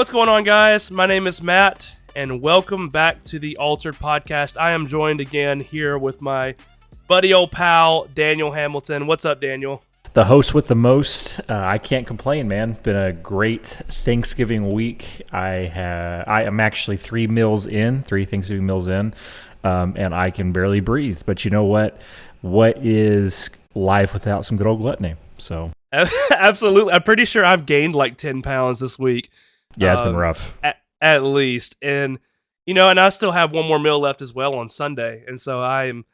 [0.00, 0.90] What's going on, guys?
[0.90, 1.86] My name is Matt,
[2.16, 4.58] and welcome back to the Altered Podcast.
[4.58, 6.54] I am joined again here with my
[7.06, 9.06] buddy, old pal, Daniel Hamilton.
[9.06, 9.82] What's up, Daniel?
[10.14, 11.38] The host with the most.
[11.40, 12.78] Uh, I can't complain, man.
[12.82, 15.04] Been a great Thanksgiving week.
[15.32, 16.26] I have.
[16.26, 19.12] I am actually three meals in, three Thanksgiving meals in,
[19.64, 21.20] um, and I can barely breathe.
[21.26, 22.00] But you know what?
[22.40, 25.16] What is life without some good old gluttony?
[25.36, 25.72] So
[26.30, 26.94] Absolutely.
[26.94, 29.30] I'm pretty sure I've gained like 10 pounds this week.
[29.76, 30.54] Yeah, it's been Um, rough.
[30.62, 32.18] at, at least and
[32.66, 35.40] you know and i still have one more meal left as well on sunday and
[35.40, 36.04] so i am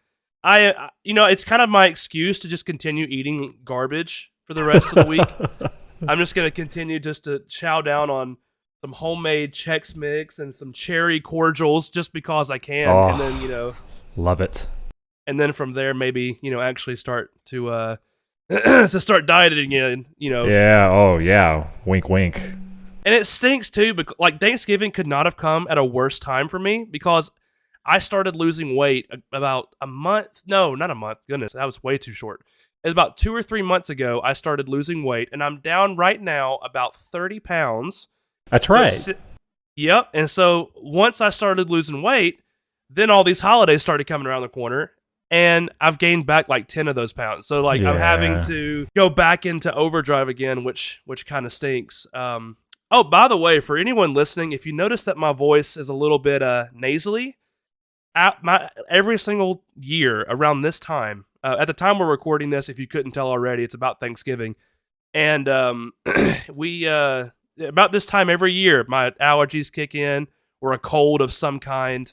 [0.45, 4.63] i you know it's kind of my excuse to just continue eating garbage for the
[4.63, 5.29] rest of the week
[6.09, 8.37] i'm just going to continue just to chow down on
[8.83, 13.09] some homemade chex mix and some cherry cordials just because i can Oh.
[13.09, 13.75] and then you know
[14.15, 14.69] Love it.
[15.27, 17.97] and then from there maybe you know actually start to uh
[18.51, 20.89] to start dieting again you know Yeah.
[20.89, 21.67] Oh yeah.
[21.85, 22.41] Wink, wink.
[23.07, 26.49] And it stinks too, because like Thanksgiving could not have come at a worse time
[26.49, 27.31] for me because
[27.87, 30.43] I started losing weight about a month.
[30.45, 31.21] No, not a month.
[31.29, 32.45] Goodness, that was way too short.
[32.83, 34.21] It's about two or three months ago.
[34.23, 38.09] I started losing weight, and I'm down right now about thirty pounds.
[38.51, 39.17] That's right.
[39.77, 40.09] Yep.
[40.13, 42.41] And so once I started losing weight,
[42.91, 44.93] then all these holidays started coming around the corner.
[45.31, 47.47] And I've gained back like ten of those pounds.
[47.47, 52.07] So like I'm having to go back into overdrive again, which which kind of stinks.
[52.15, 52.57] Um
[52.91, 55.95] oh, by the way, for anyone listening, if you notice that my voice is a
[55.95, 57.39] little bit uh nasally,
[58.15, 62.79] my every single year around this time, uh, at the time we're recording this, if
[62.79, 64.57] you couldn't tell already, it's about Thanksgiving.
[65.15, 65.93] And um
[66.53, 67.29] we uh
[67.61, 70.29] about this time every year, my allergies kick in
[70.61, 72.13] or a cold of some kind.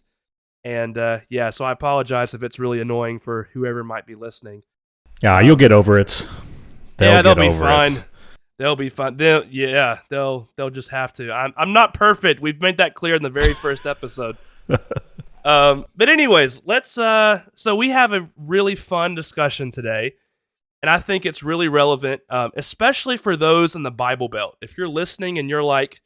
[0.63, 4.63] And uh, yeah, so I apologize if it's really annoying for whoever might be listening.
[5.21, 6.25] Yeah, you'll get over it.
[6.99, 7.93] yeah, they'll be fine.
[7.93, 8.05] it.
[8.59, 9.17] They'll be fine.
[9.17, 11.31] They'll yeah, they'll they'll just have to.
[11.31, 12.39] I'm I'm not perfect.
[12.39, 14.37] We've made that clear in the very first episode.
[15.45, 16.97] um, but anyways, let's.
[16.97, 20.13] Uh, so we have a really fun discussion today,
[20.83, 24.57] and I think it's really relevant, um, especially for those in the Bible Belt.
[24.61, 26.01] If you're listening and you're like,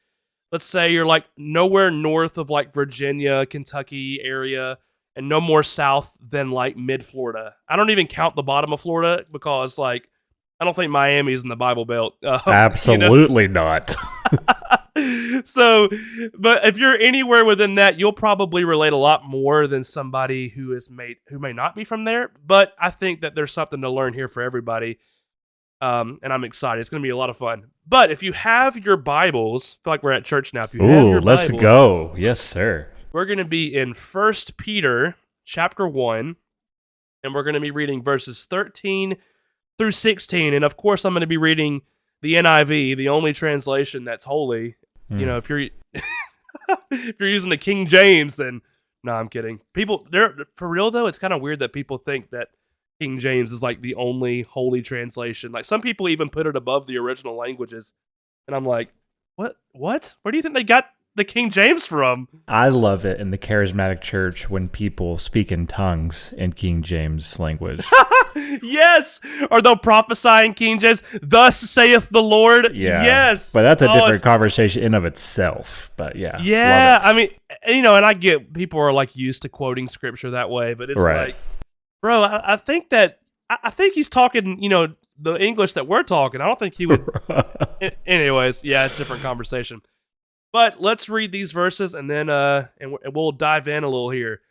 [0.52, 4.78] let's say you're like nowhere north of like Virginia, Kentucky area,
[5.18, 7.56] and no more south than like mid Florida.
[7.68, 10.08] I don't even count the bottom of Florida because like
[10.60, 12.16] I don't think Miami's in the Bible Belt.
[12.24, 12.58] Um, you know?
[12.58, 13.96] Absolutely not.
[15.46, 15.90] so,
[16.38, 20.74] but if you're anywhere within that, you'll probably relate a lot more than somebody who
[20.74, 22.32] is made who may not be from there.
[22.46, 25.00] But I think that there's something to learn here for everybody.
[25.80, 26.82] Um, and I'm excited.
[26.82, 27.68] It's going to be a lot of fun.
[27.88, 30.64] But if you have your Bibles, I feel like we're at church now.
[30.64, 32.16] If you have Ooh, let's Bibles, go.
[32.18, 32.88] Yes, sir.
[33.12, 36.38] We're going to be in First Peter chapter one,
[37.24, 39.18] and we're going to be reading verses 13
[39.78, 40.54] through 16.
[40.54, 41.82] And of course, I'm going to be reading
[42.22, 44.76] the NIV, the only translation that's holy.
[45.10, 45.20] Hmm.
[45.20, 45.60] You know, if you're
[46.92, 48.62] if you're using the King James, then
[49.04, 49.62] no, I'm kidding.
[49.74, 51.08] People, they're for real though.
[51.08, 52.50] It's kind of weird that people think that
[53.00, 55.52] King James is like the only holy translation.
[55.52, 57.94] Like some people even put it above the original languages,
[58.48, 58.90] and I'm like,
[59.36, 59.56] what?
[59.74, 60.16] What?
[60.22, 62.28] Where do you think they got the King James from?
[62.48, 67.40] I love it in the charismatic church when people speak in tongues in King James
[67.40, 67.86] language.
[68.64, 69.20] yes,
[69.52, 71.02] or they'll prophesy in King James.
[71.22, 72.76] Thus saith the Lord.
[72.76, 73.04] Yeah.
[73.04, 75.92] Yes, But that's a Oh, different conversation in of itself.
[75.98, 76.38] But yeah.
[76.42, 77.06] Yeah, it.
[77.06, 77.30] I mean,
[77.68, 80.90] you know, and I get people are like used to quoting scripture that way, but
[80.90, 81.28] it's Right.
[81.28, 81.36] like,
[82.02, 85.88] bro, I, I think that I, I think he's talking, you know, the English that
[85.88, 86.42] we're talking.
[86.42, 87.08] I don't think he would.
[88.06, 89.82] Anyways, yeah, it's a different conversation.
[90.54, 94.42] But let's read these verses and then uh, and we'll dive in a little here,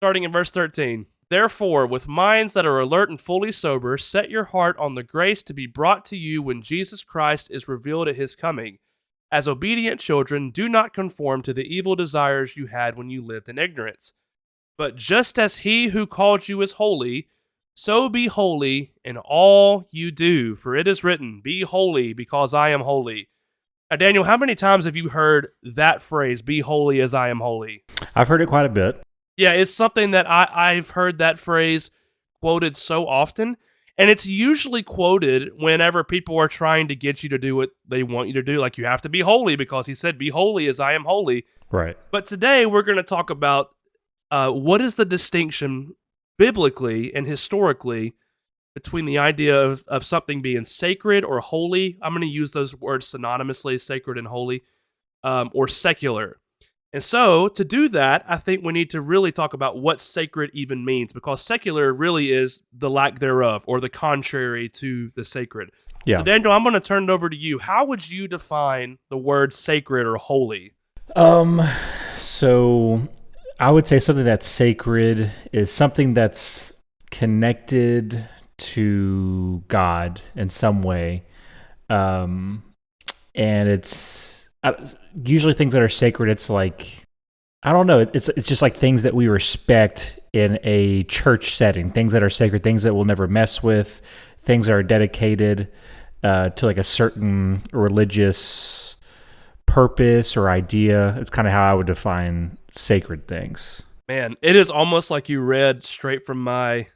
[0.00, 1.06] starting in verse thirteen.
[1.28, 5.42] Therefore, with minds that are alert and fully sober, set your heart on the grace
[5.44, 8.78] to be brought to you when Jesus Christ is revealed at his coming.
[9.32, 13.48] As obedient children, do not conform to the evil desires you had when you lived
[13.48, 14.12] in ignorance.
[14.78, 17.28] But just as he who called you is holy,
[17.74, 20.54] so be holy in all you do.
[20.54, 23.28] For it is written, Be holy, because I am holy.
[23.90, 27.40] Now, Daniel, how many times have you heard that phrase, Be holy as I am
[27.40, 27.84] holy?
[28.14, 29.02] I've heard it quite a bit.
[29.36, 31.90] Yeah, it's something that I, I've heard that phrase
[32.40, 33.56] quoted so often.
[33.98, 38.02] And it's usually quoted whenever people are trying to get you to do what they
[38.02, 38.58] want you to do.
[38.58, 41.46] Like, you have to be holy because he said, Be holy as I am holy.
[41.70, 41.96] Right.
[42.10, 43.70] But today we're going to talk about
[44.30, 45.94] uh, what is the distinction
[46.38, 48.14] biblically and historically
[48.74, 51.96] between the idea of, of something being sacred or holy.
[52.02, 54.64] I'm going to use those words synonymously, sacred and holy,
[55.24, 56.38] um, or secular.
[56.96, 60.50] And so, to do that, I think we need to really talk about what sacred
[60.54, 65.72] even means because secular really is the lack thereof or the contrary to the sacred.
[66.06, 66.20] Yeah.
[66.20, 67.58] So Daniel, I'm going to turn it over to you.
[67.58, 70.72] How would you define the word sacred or holy?
[71.14, 71.60] Um,
[72.16, 73.06] so
[73.60, 76.72] I would say something that's sacred is something that's
[77.10, 78.26] connected
[78.56, 81.24] to God in some way.
[81.90, 82.62] Um,
[83.34, 84.72] and it's uh,
[85.24, 86.28] usually things that are sacred.
[86.28, 87.06] It's like
[87.62, 88.00] I don't know.
[88.00, 91.90] It's it's just like things that we respect in a church setting.
[91.90, 92.62] Things that are sacred.
[92.62, 94.02] Things that we'll never mess with.
[94.40, 95.72] Things that are dedicated
[96.22, 98.94] uh, to like a certain religious
[99.66, 101.16] purpose or idea.
[101.18, 103.82] It's kind of how I would define sacred things.
[104.08, 106.86] Man, it is almost like you read straight from my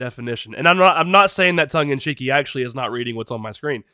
[0.00, 0.54] definition.
[0.54, 2.18] And I'm not I'm not saying that tongue in cheek.
[2.18, 3.84] He actually is not reading what's on my screen.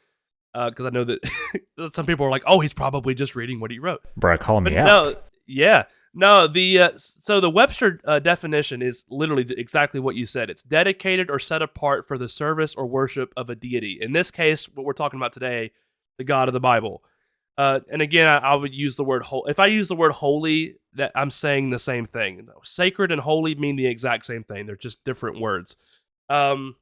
[0.55, 3.71] Because uh, I know that some people are like, "Oh, he's probably just reading what
[3.71, 4.87] he wrote." Bro, But me out.
[4.87, 5.15] no,
[5.47, 5.85] yeah,
[6.15, 6.47] no.
[6.47, 10.51] The uh, so the Webster uh, definition is literally exactly what you said.
[10.51, 13.99] It's dedicated or set apart for the service or worship of a deity.
[14.01, 15.73] In this case, what we're talking about today,
[16.19, 17.03] the God of the Bible.
[17.57, 19.51] Uh, and again, I, I would use the word holy.
[19.51, 22.49] If I use the word holy, that I'm saying the same thing.
[22.63, 24.67] Sacred and holy mean the exact same thing.
[24.67, 25.77] They're just different words.
[26.29, 26.77] Um,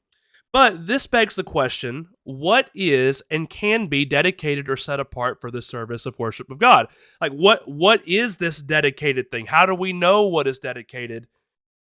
[0.53, 5.51] but this begs the question what is and can be dedicated or set apart for
[5.51, 6.89] the service of worship of God?
[7.21, 9.47] Like what what is this dedicated thing?
[9.47, 11.27] How do we know what is dedicated?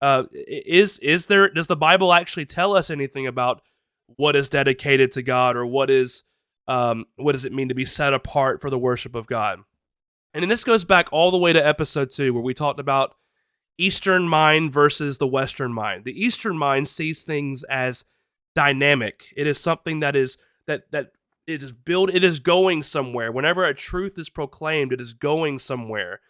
[0.01, 3.62] Uh, is is there does the Bible actually tell us anything about
[4.16, 6.24] what is dedicated to God or what is
[6.68, 9.60] um, what does it mean to be set apart for the worship of God?
[10.33, 13.16] And then this goes back all the way to episode two, where we talked about
[13.80, 16.06] Eastern mind versus the Western mind.
[16.06, 18.06] The Eastern mind sees things as
[18.56, 19.34] dynamic.
[19.36, 20.38] It is something that is
[20.68, 21.12] that that
[21.48, 22.13] it is built.
[22.13, 23.31] It is going somewhere.
[23.31, 26.22] Whenever a truth is proclaimed, it is going somewhere.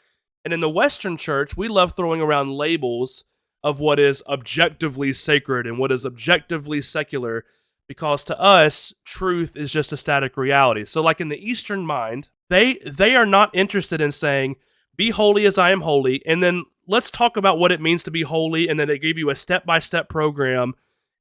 [0.45, 3.25] And in the Western church, we love throwing around labels
[3.63, 7.45] of what is objectively sacred and what is objectively secular
[7.87, 12.29] because to us truth is just a static reality so like in the eastern mind
[12.49, 14.55] they they are not interested in saying
[14.95, 18.11] be holy as i am holy and then let's talk about what it means to
[18.11, 20.73] be holy and then they give you a step-by-step program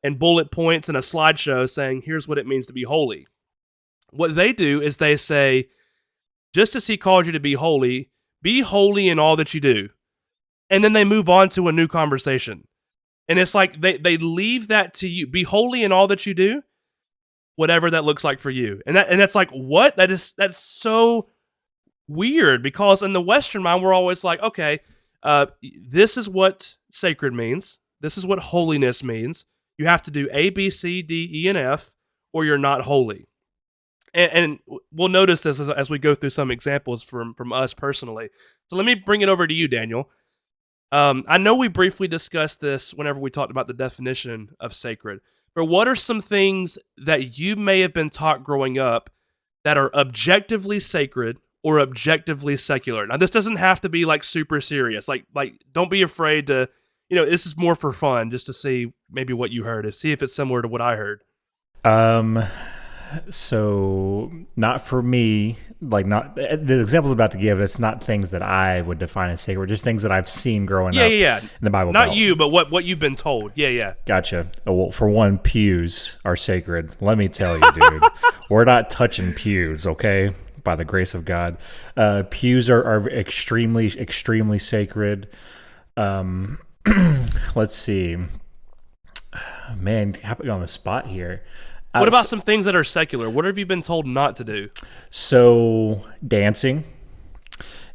[0.02, 3.26] and bullet points and a slideshow saying here's what it means to be holy
[4.10, 5.68] what they do is they say
[6.54, 8.10] just as he called you to be holy
[8.42, 9.88] be holy in all that you do
[10.70, 12.64] and then they move on to a new conversation
[13.28, 15.26] and it's like they, they leave that to you.
[15.26, 16.62] Be holy in all that you do,
[17.56, 18.80] whatever that looks like for you.
[18.86, 19.96] And that and that's like what?
[19.96, 21.28] That is that's so
[22.08, 24.80] weird because in the Western mind, we're always like, okay,
[25.22, 27.80] uh, this is what sacred means.
[28.00, 29.44] This is what holiness means.
[29.78, 31.94] You have to do A, B, C, D, E, and F,
[32.32, 33.28] or you're not holy.
[34.12, 34.58] And, and
[34.92, 38.30] we'll notice this as, as we go through some examples from from us personally.
[38.66, 40.10] So let me bring it over to you, Daniel.
[40.90, 45.20] Um, I know we briefly discussed this whenever we talked about the definition of sacred,
[45.54, 49.10] but what are some things that you may have been taught growing up
[49.64, 53.06] that are objectively sacred or objectively secular?
[53.06, 55.08] Now, this doesn't have to be like super serious.
[55.08, 56.70] Like, like don't be afraid to,
[57.08, 59.94] you know, this is more for fun, just to see maybe what you heard, and
[59.94, 61.22] see if it's similar to what I heard.
[61.84, 62.44] Um,
[63.30, 65.58] so not for me.
[65.80, 67.60] Like not the examples I'm about to give.
[67.60, 69.68] It's not things that I would define as sacred.
[69.68, 71.38] Just things that I've seen growing Yeah, up yeah, yeah.
[71.40, 71.92] in the Bible.
[71.92, 72.16] Not Belt.
[72.16, 73.52] you, but what what you've been told.
[73.54, 73.94] Yeah, yeah.
[74.04, 74.48] Gotcha.
[74.66, 76.96] Oh, well, for one, pews are sacred.
[77.00, 78.02] Let me tell you, dude.
[78.50, 80.32] We're not touching pews, okay?
[80.64, 81.58] By the grace of God,
[81.96, 85.28] uh, pews are, are extremely, extremely sacred.
[85.96, 86.58] Um,
[87.54, 88.16] let's see.
[89.76, 91.42] Man, you on the spot here?
[91.94, 93.28] Uh, What about some things that are secular?
[93.30, 94.70] What have you been told not to do?
[95.10, 96.84] So dancing,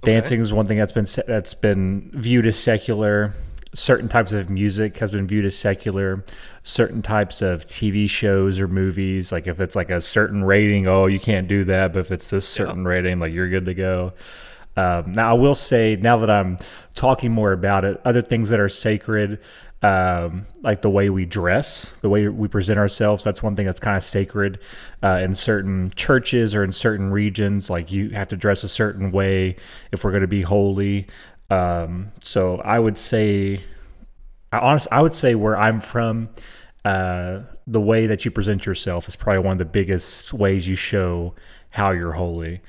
[0.04, 3.34] dancing is one thing that's been that's been viewed as secular.
[3.75, 6.24] Certain types of music has been viewed as secular.
[6.62, 11.08] Certain types of TV shows or movies, like if it's like a certain rating, oh,
[11.08, 11.94] you can't do that.
[11.94, 14.13] But if it's this certain rating, like you're good to go.
[14.75, 16.58] Um, now, I will say, now that I'm
[16.94, 19.39] talking more about it, other things that are sacred,
[19.84, 23.80] um, like the way we dress, the way we present ourselves, that's one thing that's
[23.80, 24.60] kind of sacred
[25.03, 27.70] uh, in certain churches or in certain regions.
[27.70, 29.58] Like you have to dress a certain way
[29.92, 31.08] if we're going to be holy.
[31.50, 33.62] Um, so I would say,
[34.51, 36.30] I honestly, I would say where I'm from,
[36.86, 40.75] uh, the way that you present yourself is probably one of the biggest ways you
[40.75, 41.36] show
[41.72, 42.62] how you're holy.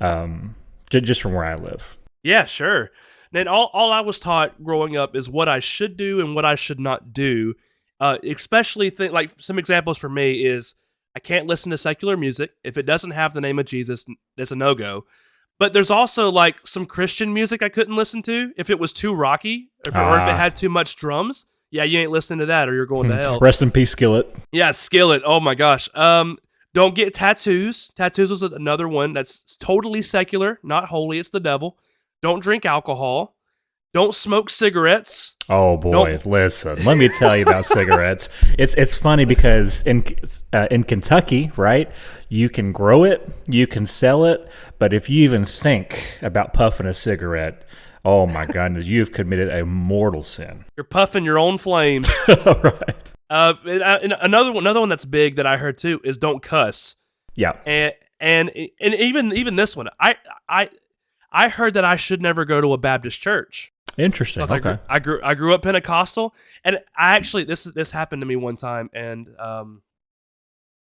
[0.00, 0.56] Um,
[0.90, 1.96] just from where I live.
[2.22, 2.90] Yeah, sure.
[3.32, 6.44] Then all, all I was taught growing up is what I should do and what
[6.44, 7.54] I should not do.
[7.98, 10.74] Uh, especially think like some examples for me is
[11.14, 14.04] I can't listen to secular music if it doesn't have the name of Jesus.
[14.36, 15.04] It's a no go.
[15.58, 19.14] But there's also like some Christian music I couldn't listen to if it was too
[19.14, 20.36] rocky if, or if it Ah.
[20.36, 21.46] had too much drums.
[21.70, 23.38] Yeah, you ain't listening to that or you're going to hell.
[23.40, 24.32] Rest in peace, Skillet.
[24.52, 25.22] Yeah, Skillet.
[25.24, 25.88] Oh my gosh.
[25.94, 26.38] Um,
[26.76, 27.90] Don't get tattoos.
[27.96, 31.18] Tattoos was another one that's totally secular, not holy.
[31.18, 31.78] It's the devil.
[32.20, 33.34] Don't drink alcohol.
[33.94, 35.36] Don't smoke cigarettes.
[35.48, 36.26] Oh boy, Nope.
[36.26, 36.84] listen.
[36.84, 38.28] Let me tell you about cigarettes.
[38.58, 40.04] It's it's funny because in
[40.52, 41.90] uh, in Kentucky, right?
[42.28, 44.46] You can grow it, you can sell it,
[44.78, 47.64] but if you even think about puffing a cigarette,
[48.04, 50.66] oh my goodness, you've committed a mortal sin.
[50.76, 52.06] You're puffing your own flames.
[52.28, 52.96] right.
[53.30, 56.16] Uh, and, uh, and another one, another one that's big that I heard too is
[56.18, 56.96] don't cuss.
[57.34, 57.56] Yeah.
[57.66, 60.16] And and and even even this one, I
[60.48, 60.70] I
[61.30, 63.72] I heard that I should never go to a Baptist church.
[63.98, 64.42] Interesting.
[64.42, 64.62] Because I, Okay.
[64.62, 68.36] grew, I grew I grew up Pentecostal, and I actually this this happened to me
[68.36, 69.82] one time, and um,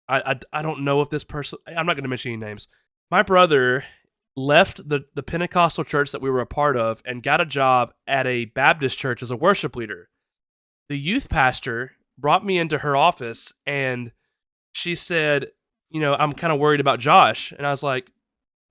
[0.09, 2.69] I I, I don't know if this person I'm not going to mention any names.
[3.11, 3.85] My brother
[4.35, 7.93] left the the Pentecostal church that we were a part of and got a job
[8.07, 10.09] at a Baptist church as a worship leader.
[10.89, 14.12] The youth pastor brought me into her office, and
[14.73, 15.49] she said,
[15.91, 18.11] "You know, I'm kind of worried about Josh," and I was like.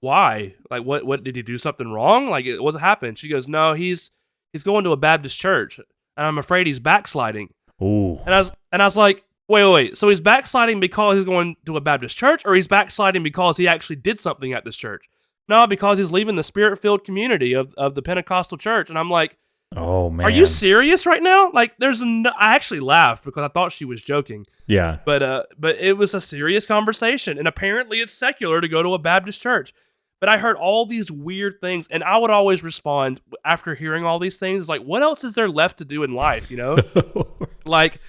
[0.03, 0.55] Why?
[0.71, 1.05] Like, what?
[1.05, 2.27] What did he do something wrong?
[2.27, 3.19] Like, what happened?
[3.19, 4.09] She goes, "No, he's
[4.51, 5.79] he's going to a Baptist church,
[6.17, 7.53] and I'm afraid he's backsliding.
[7.81, 8.19] Ooh.
[8.25, 9.97] And I was and I was like, wait, wait, wait.
[9.97, 13.67] So he's backsliding because he's going to a Baptist church, or he's backsliding because he
[13.67, 15.09] actually did something at this church?
[15.47, 18.89] No, because he's leaving the spirit filled community of, of the Pentecostal church.
[18.89, 19.37] And I'm like,
[19.75, 20.25] Oh man.
[20.25, 21.49] are you serious right now?
[21.53, 22.31] Like, there's no.
[22.37, 24.97] I actually laughed because I thought she was joking, Yeah.
[25.05, 28.93] but uh, but it was a serious conversation, and apparently it's secular to go to
[28.93, 29.73] a Baptist church.
[30.19, 34.19] But I heard all these weird things, and I would always respond after hearing all
[34.19, 36.51] these things, like, what else is there left to do in life?
[36.51, 36.77] You know,
[37.65, 37.99] like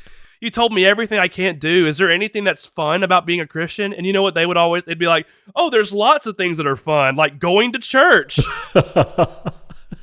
[0.41, 1.87] you told me everything I can't do.
[1.87, 3.93] Is there anything that's fun about being a Christian?
[3.95, 6.57] And you know what they would always they'd be like, "Oh, there's lots of things
[6.57, 8.41] that are fun, like going to church."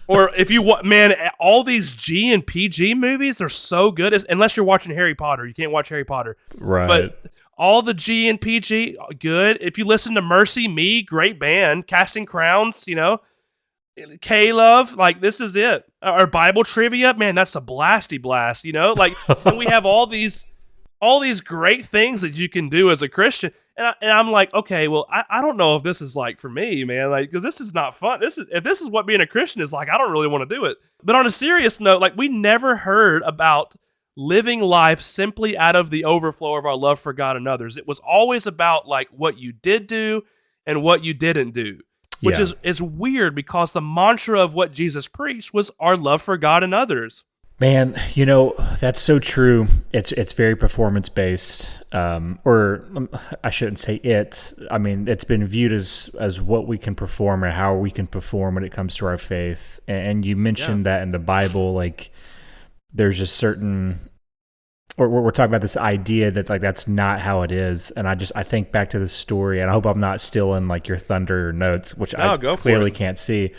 [0.10, 4.12] or if you want, man, all these G and PG movies, they're so good.
[4.14, 6.36] It's- Unless you're watching Harry Potter, you can't watch Harry Potter.
[6.58, 6.88] right.
[6.88, 9.58] But all the G and PG, good.
[9.62, 13.20] If you listen to MercyMe, great band, Casting Crowns, you know,
[14.22, 15.84] K Love, like this is it.
[16.02, 18.94] Our Bible trivia, man, that's a blasty blast, you know.
[18.98, 20.48] Like, and we have all these,
[21.02, 24.30] all these great things that you can do as a Christian, and, I, and I'm
[24.32, 27.32] like, okay, well, I, I don't know if this is like for me, man, like
[27.32, 28.20] because this is not fun.
[28.20, 30.48] This is if this is what being a Christian is like, I don't really want
[30.48, 30.78] to do it.
[31.04, 33.76] But on a serious note, like we never heard about
[34.16, 37.78] living life simply out of the overflow of our love for God and others.
[37.78, 40.24] It was always about like what you did do
[40.66, 41.80] and what you didn't do.
[42.22, 42.44] Which Yeah.
[42.44, 46.64] is is weird because the mantra of what Jesus preached was our love for God
[46.64, 47.24] and others.
[47.60, 49.68] Man, you know that's so true.
[49.92, 53.10] It's it's very performance based, um, or um,
[53.44, 54.54] I shouldn't say it.
[54.72, 58.08] I mean, it's been viewed as as what we can perform or how we can
[58.08, 59.82] perform when it comes to our faith.
[59.90, 62.12] And, you mentioned that in the Bible, like
[62.94, 64.10] there's just certain,
[64.96, 67.92] or we're we're talking about this idea that like that's not how it is.
[67.92, 70.70] And I just I think back to the story, and I hope I'm not stealing
[70.70, 73.52] like your thunder notes, which No, I clearly can't see.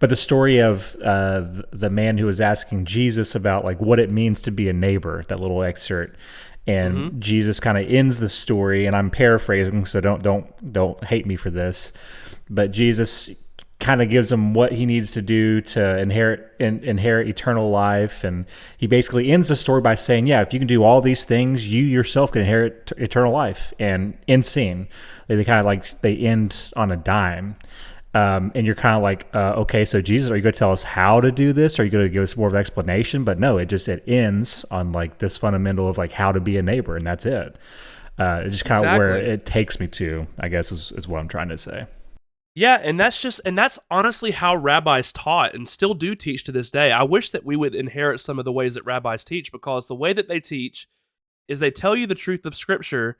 [0.00, 4.10] But the story of uh, the man who was asking Jesus about like what it
[4.10, 6.16] means to be a neighbor, that little excerpt,
[6.68, 7.20] and Mm-hmm.
[7.20, 11.34] Jesus kind of ends the story, and I'm paraphrasing, so don't don't don't hate me
[11.34, 11.92] for this,
[12.50, 13.30] but Jesus
[13.80, 18.22] kind of gives him what he needs to do to inherit in, inherit eternal life,
[18.22, 18.44] and
[18.76, 21.68] he basically ends the story by saying, "Yeah, if you can do all these things,
[21.68, 24.88] you yourself can inherit t- eternal life." And in scene,
[25.26, 27.56] they, they kind of like they end on a dime
[28.18, 30.72] um, and you're kind of like, uh, okay, so Jesus, are you going to tell
[30.72, 31.78] us how to do this?
[31.78, 33.22] Are you going to give us more of an explanation?
[33.22, 36.56] But no, it just it ends on like this fundamental of like how to be
[36.56, 37.56] a neighbor, and that's it.
[38.18, 41.20] Uh, it's just kind of where it takes me to, I guess, is, is what
[41.20, 41.86] I'm trying to say.
[42.56, 46.52] Yeah, and that's just and that's honestly how rabbis taught and still do teach to
[46.52, 46.90] this day.
[46.90, 49.94] I wish that we would inherit some of the ways that rabbis teach because the
[49.94, 50.88] way that they teach
[51.46, 53.18] is they tell you the truth of scripture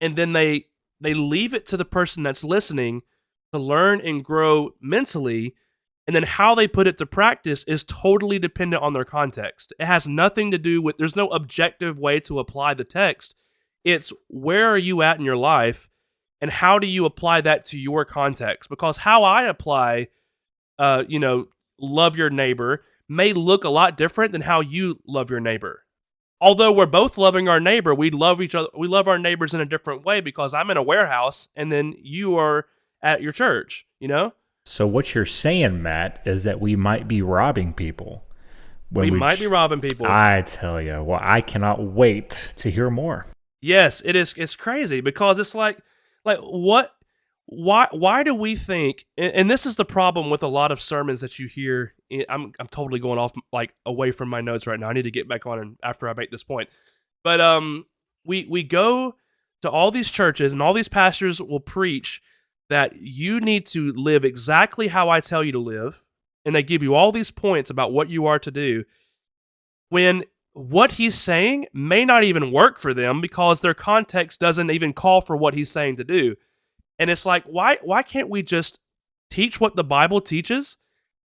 [0.00, 0.66] and then they
[1.00, 3.02] they leave it to the person that's listening
[3.54, 5.54] to learn and grow mentally
[6.06, 9.72] and then how they put it to practice is totally dependent on their context.
[9.78, 13.34] It has nothing to do with there's no objective way to apply the text.
[13.84, 15.88] It's where are you at in your life
[16.44, 20.08] and how do you apply that to your context because how i apply
[20.78, 21.48] uh you know
[21.80, 25.84] love your neighbor may look a lot different than how you love your neighbor
[26.42, 29.60] although we're both loving our neighbor we love each other we love our neighbors in
[29.60, 32.66] a different way because i'm in a warehouse and then you are
[33.04, 34.32] at your church you know
[34.64, 38.24] So what you're saying, Matt, is that we might be robbing people.
[38.88, 42.70] When we, might ch- be robbing people I tell you, well, I cannot wait to
[42.70, 43.26] hear more.
[43.60, 44.34] Yes, it is.
[44.36, 45.78] It's crazy because it's like,
[46.24, 46.94] like what?
[47.46, 47.88] Why?
[47.90, 49.04] Why do we think?
[49.18, 51.94] And, and this is the problem with a lot of sermons that you hear.
[52.12, 54.88] I- I'm I'm totally going off like away from my notes right now.
[54.88, 56.68] I need to get back on and after I make this point.
[57.22, 57.86] But um,
[58.24, 59.16] we we go
[59.62, 62.22] to all these churches and all these pastors will preach
[62.70, 66.02] that you need to live exactly how I tell you to live,
[66.44, 68.84] and they give you all these points about what you are to do,
[69.88, 74.92] when what he's saying may not even work for them because their context doesn't even
[74.92, 76.36] call for what he's saying to do.
[76.98, 78.78] And it's like, why why can't we just
[79.30, 80.76] teach what the Bible teaches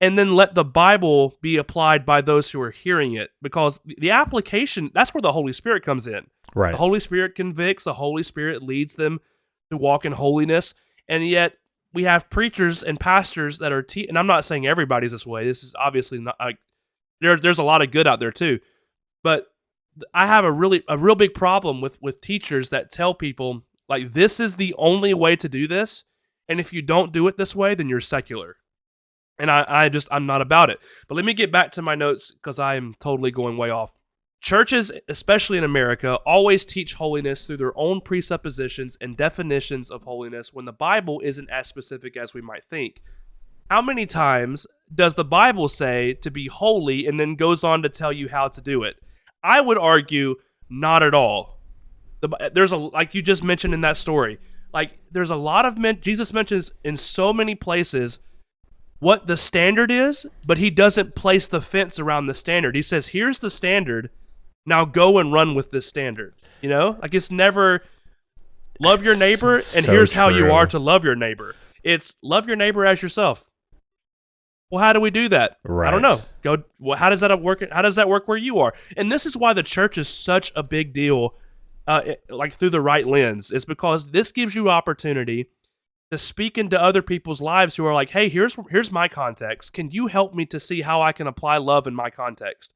[0.01, 3.31] and then let the Bible be applied by those who are hearing it?
[3.41, 6.27] Because the application, that's where the Holy Spirit comes in.
[6.55, 6.73] Right.
[6.73, 9.21] The Holy Spirit convicts, the Holy Spirit leads them
[9.71, 10.75] to walk in holiness.
[11.09, 11.57] And yet
[11.93, 15.47] we have preachers and pastors that are te- and I'm not saying everybody's this way.
[15.47, 16.59] This is obviously not like
[17.21, 18.59] there there's a lot of good out there too.
[19.23, 19.47] But
[20.13, 24.13] I have a really a real big problem with with teachers that tell people like
[24.13, 26.05] this is the only way to do this
[26.49, 28.57] and if you don't do it this way then you're secular.
[29.39, 30.81] And I I just I'm not about it.
[31.09, 33.95] But let me get back to my notes cuz I am totally going way off.
[34.45, 40.53] Churches, especially in America, always teach holiness through their own presuppositions and definitions of holiness
[40.53, 43.01] when the Bible isn't as specific as we might think.
[43.71, 47.89] How many times does the Bible say to be holy and then goes on to
[47.89, 48.97] tell you how to do it?
[49.43, 50.35] I would argue
[50.69, 51.59] not at all.
[52.21, 54.39] The, there's a like you just mentioned in that story.
[54.75, 58.19] Like there's a lot of men Jesus mentions in so many places
[58.99, 62.77] what the standard is, but he doesn't place the fence around the standard.
[62.77, 64.11] He says, "Here's the standard.
[64.67, 66.97] Now go and run with this standard." You know?
[67.03, 67.83] Like it's never
[68.81, 71.55] love your neighbor and so here's how you are to love your neighbor.
[71.83, 73.47] It's love your neighbor as yourself.
[74.71, 75.59] Well, how do we do that?
[75.89, 76.23] I don't know.
[76.43, 76.65] Go.
[76.81, 77.63] Well, how does that work?
[77.71, 78.73] How does that work where you are?
[78.97, 81.35] And this is why the church is such a big deal,
[81.87, 83.53] uh, it- like through the right lens.
[83.53, 85.51] Is because this gives you opportunity
[86.11, 89.73] to speak into other people's lives who are like, "Hey, here's here's my context.
[89.75, 92.75] Can you help me to see how I can apply love in my context?"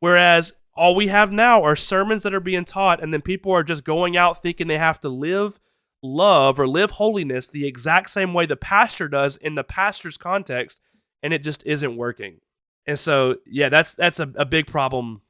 [0.00, 3.64] Whereas all we have now are sermons that are being taught, and then people are
[3.64, 5.60] just going out thinking they have to live
[6.02, 10.80] love or live holiness the exact same way the pastor does in the pastor's context,
[11.22, 12.40] and it just isn't working.
[12.86, 15.22] And so, yeah, that's that's a, a big problem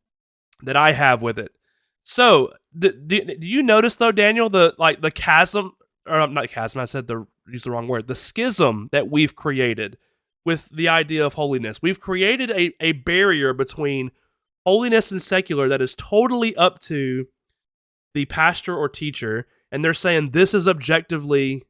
[0.63, 1.53] that I have with it.
[2.05, 5.73] So, do, do, you notice though, Daniel, the like the chasm
[6.07, 6.81] or not chasm?
[6.81, 8.07] I said the use the wrong word.
[8.07, 9.99] The schism that we've created
[10.45, 11.81] with the idea of holiness.
[11.83, 14.11] We've created a, a barrier between
[14.65, 17.27] holiness and secular that is totally up to
[18.15, 21.63] the pastor or teacher, and they're saying this is objectively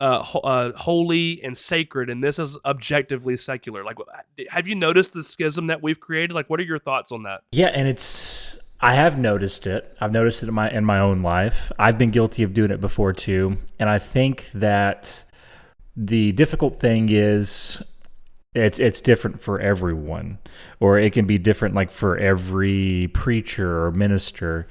[0.00, 3.84] uh, ho- uh, holy and sacred, and this is objectively secular.
[3.84, 3.96] Like,
[4.50, 6.34] have you noticed the schism that we've created?
[6.34, 7.42] Like, what are your thoughts on that?
[7.52, 9.96] Yeah, and it's I have noticed it.
[10.00, 11.72] I've noticed it in my in my own life.
[11.78, 15.24] I've been guilty of doing it before too, and I think that
[15.96, 17.82] the difficult thing is
[18.56, 20.38] it's it's different for everyone,
[20.80, 24.66] or it can be different like for every preacher or minister,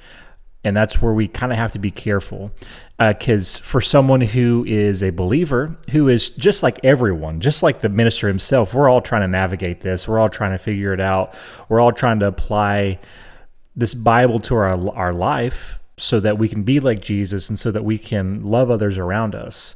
[0.64, 2.50] and that's where we kind of have to be careful.
[2.98, 7.82] Uh, because for someone who is a believer, who is just like everyone, just like
[7.82, 10.08] the minister himself, we're all trying to navigate this.
[10.08, 11.34] We're all trying to figure it out.
[11.68, 12.98] We're all trying to apply
[13.76, 17.70] this Bible to our our life so that we can be like Jesus and so
[17.70, 19.74] that we can love others around us.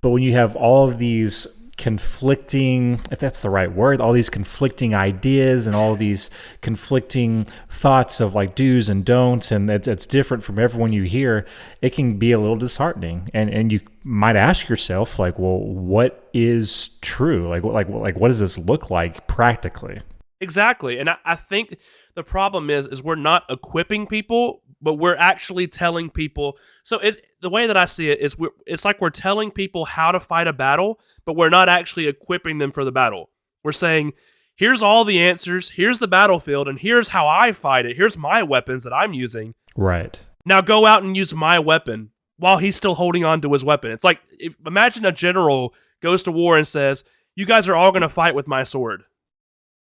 [0.00, 1.46] But when you have all of these
[1.80, 6.28] conflicting, if that's the right word, all these conflicting ideas and all these
[6.60, 11.46] conflicting thoughts of like do's and don'ts, and it's, it's different from everyone you hear,
[11.80, 13.30] it can be a little disheartening.
[13.32, 17.48] And and you might ask yourself, like, well, what is true?
[17.48, 20.02] Like, what like like what does this look like practically?
[20.38, 20.98] Exactly.
[20.98, 21.78] And I, I think
[22.14, 26.56] the problem is is we're not equipping people, but we're actually telling people.
[26.82, 29.84] So it, the way that I see it is we're, it's like we're telling people
[29.84, 33.30] how to fight a battle, but we're not actually equipping them for the battle.
[33.62, 34.14] We're saying,
[34.56, 37.96] here's all the answers, here's the battlefield, and here's how I fight it.
[37.96, 39.54] Here's my weapons that I'm using.
[39.76, 40.18] Right.
[40.44, 43.90] Now go out and use my weapon while he's still holding on to his weapon.
[43.90, 47.04] It's like if, imagine a general goes to war and says,
[47.36, 49.04] "You guys are all going to fight with my sword."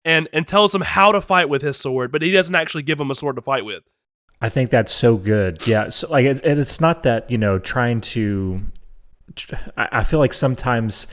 [0.02, 2.96] And and tells them how to fight with his sword, but he doesn't actually give
[2.96, 3.82] them a sword to fight with.
[4.40, 5.66] I think that's so good.
[5.66, 5.90] Yeah.
[5.90, 8.62] So like, and it's not that you know trying to.
[9.76, 11.06] I I feel like sometimes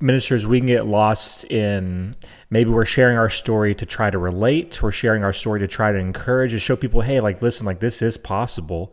[0.00, 2.14] ministers we can get lost in
[2.50, 4.82] maybe we're sharing our story to try to relate.
[4.82, 7.80] We're sharing our story to try to encourage and show people, hey, like listen, like
[7.80, 8.92] this is possible.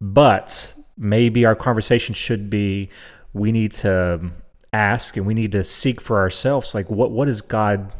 [0.00, 2.90] But maybe our conversation should be,
[3.32, 4.30] we need to
[4.72, 7.92] ask and we need to seek for ourselves, like what what is God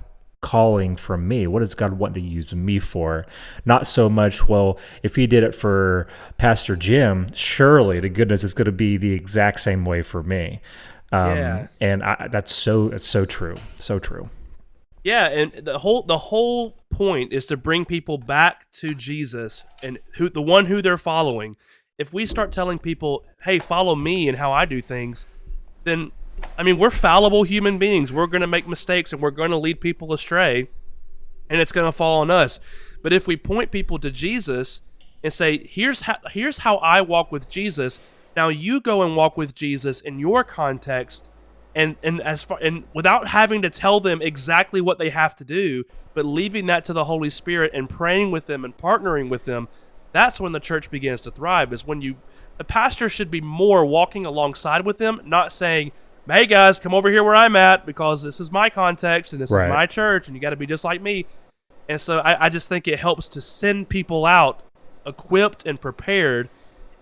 [0.43, 1.47] calling from me?
[1.47, 3.25] What does God want to use me for?
[3.65, 8.53] Not so much, well, if he did it for Pastor Jim, surely to goodness it's
[8.53, 10.61] going to be the exact same way for me.
[11.11, 11.67] Um, Yeah.
[11.81, 13.55] And I, that's so, it's so true.
[13.77, 14.29] So true.
[15.05, 19.99] Yeah, and the whole the whole point is to bring people back to Jesus and
[20.15, 21.57] who the one who they're following
[21.99, 25.27] if we start telling people, "Hey, follow me and how I do things,"
[25.83, 26.13] then
[26.59, 28.12] I mean, we're fallible human beings.
[28.12, 30.68] We're going to make mistakes and we're going to lead people astray,
[31.49, 32.61] and it's going to fall on us.
[33.03, 34.81] But if we point people to Jesus
[35.23, 38.01] and say, "Here's how here's how I walk with Jesus,"
[38.37, 41.29] now you go and walk with Jesus in your context,
[41.75, 45.45] and and as far and without having to tell them exactly what they have to
[45.45, 49.45] do, but leaving that to the Holy Spirit and praying with them and partnering with
[49.45, 49.68] them,
[50.12, 51.73] that's when the church begins to thrive.
[51.73, 52.16] Is when you
[52.59, 55.92] the pastor should be more walking alongside with them, not saying,
[56.29, 59.51] "Hey guys, come over here where I'm at because this is my context and this
[59.51, 59.67] Right.
[59.67, 61.27] is my church, and you got to be just like me."
[61.89, 64.61] And so I, I just think it helps to send people out
[65.05, 66.49] equipped and prepared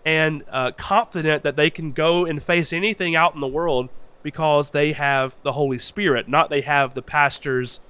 [0.07, 3.91] and uh, confident that they can go and face anything out in the world
[4.23, 7.81] because they have the Holy Spirit, not they have the pastor's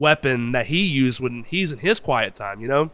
[0.00, 2.90] weapon that he used when he's in his quiet time, you know?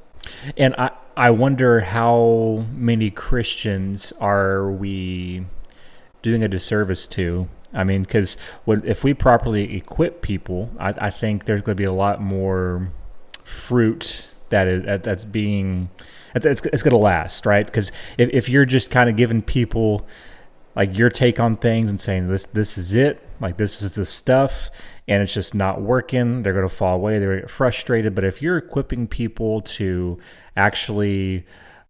[0.56, 5.44] And I, I wonder how many Christians are we
[6.24, 7.48] doing a disservice to?
[7.72, 11.84] I mean, because if we properly equip people, I, I think there's going to be
[11.84, 12.90] a lot more
[13.44, 15.90] fruit that is that, that's being
[16.34, 17.66] it's, it's, it's going to last, right?
[17.66, 20.06] Because if, if you're just kind of giving people
[20.74, 24.06] like your take on things and saying this this is it, like this is the
[24.06, 24.70] stuff,
[25.06, 27.18] and it's just not working, they're going to fall away.
[27.18, 28.14] They're get frustrated.
[28.14, 30.18] But if you're equipping people to
[30.56, 31.44] actually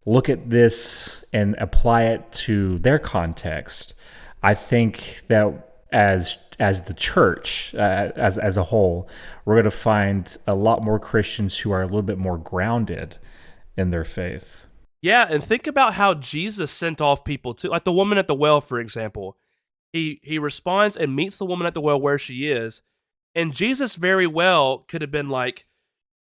[0.06, 3.94] look at this and apply it to their context,
[4.44, 9.08] I think that as as the church uh, as as a whole,
[9.44, 13.16] we're going to find a lot more Christians who are a little bit more grounded
[13.76, 14.66] in their faith.
[15.00, 17.68] Yeah, and think about how Jesus sent off people too.
[17.68, 19.36] Like the woman at the well, for example.
[19.92, 22.82] He he responds and meets the woman at the well where she is.
[23.34, 25.66] And Jesus very well could have been like,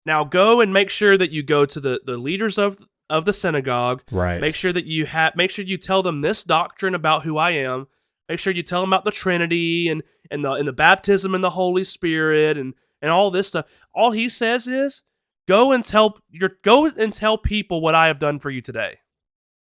[0.05, 3.33] now go and make sure that you go to the, the leaders of of the
[3.33, 4.03] synagogue.
[4.11, 4.39] Right.
[4.39, 7.51] Make sure that you have make sure you tell them this doctrine about who I
[7.51, 7.87] am.
[8.29, 11.43] Make sure you tell them about the Trinity and and the and the baptism and
[11.43, 13.65] the Holy Spirit and and all this stuff.
[13.93, 15.03] All he says is
[15.47, 18.99] go and tell your go and tell people what I have done for you today.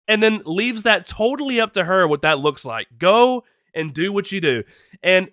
[0.08, 2.86] And then leaves that totally up to her what that looks like.
[2.96, 4.62] Go and do what you do.
[5.02, 5.28] And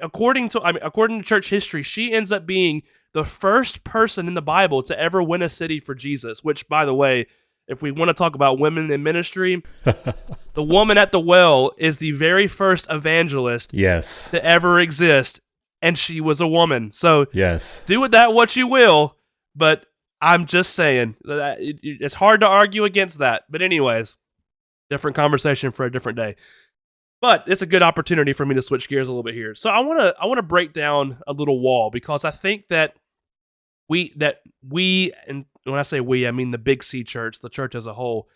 [0.00, 4.26] according to I mean according to church history, she ends up being the first person
[4.26, 7.26] in the Bible to ever win a city for Jesus, which by the way,
[7.68, 11.98] if we want to talk about women in ministry, the woman at the well is
[11.98, 14.30] the very first evangelist yes.
[14.30, 15.40] to ever exist,
[15.82, 16.92] and she was a woman.
[16.92, 17.82] So Yes.
[17.86, 19.16] do with that what you will,
[19.54, 19.86] but
[20.20, 23.44] I'm just saying uh, that it- it's hard to argue against that.
[23.50, 24.16] But anyways,
[24.90, 26.36] different conversation for a different day.
[27.20, 29.54] But it's a good opportunity for me to switch gears a little bit here.
[29.54, 32.68] So I want to I want to break down a little wall because I think
[32.68, 32.96] that
[33.88, 37.48] we that we and when I say we, I mean the Big C church, the
[37.48, 38.28] church as a whole.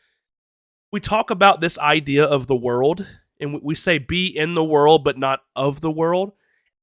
[0.91, 3.07] We talk about this idea of the world
[3.39, 6.33] and we- say be in the world but not of the world.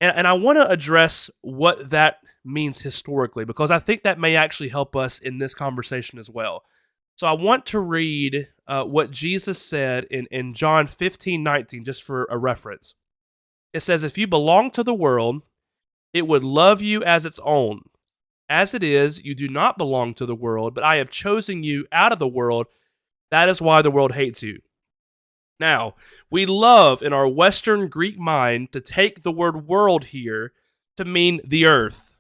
[0.02, 4.36] And, and I want to address what that means historically because I think that may
[4.36, 6.64] actually help us in this conversation as well.
[7.16, 12.04] So I want to read uh, what Jesus said in, in John 15 19, just
[12.04, 12.94] for a reference.
[13.74, 15.44] It says, If you belong to the world,
[16.14, 17.84] it would love you as its own.
[18.50, 21.86] As it is, you do not belong to the world, but I have chosen you
[21.92, 22.68] out of the world.
[23.32, 24.60] That is why the world hates you.
[25.60, 25.96] Now,
[26.30, 30.54] we love in our Western Greek mind to take the word world here
[30.98, 32.16] to mean the earth.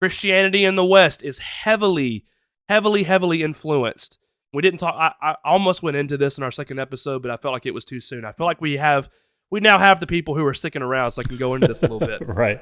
[0.00, 2.24] Christianity in the West is heavily,
[2.68, 4.18] heavily, heavily influenced.
[4.52, 7.36] We didn't talk, I, I almost went into this in our second episode, but I
[7.36, 8.24] felt like it was too soon.
[8.24, 9.10] I feel like we have,
[9.50, 11.80] we now have the people who are sticking around, so I can go into this
[11.80, 12.22] a little bit.
[12.26, 12.60] Right.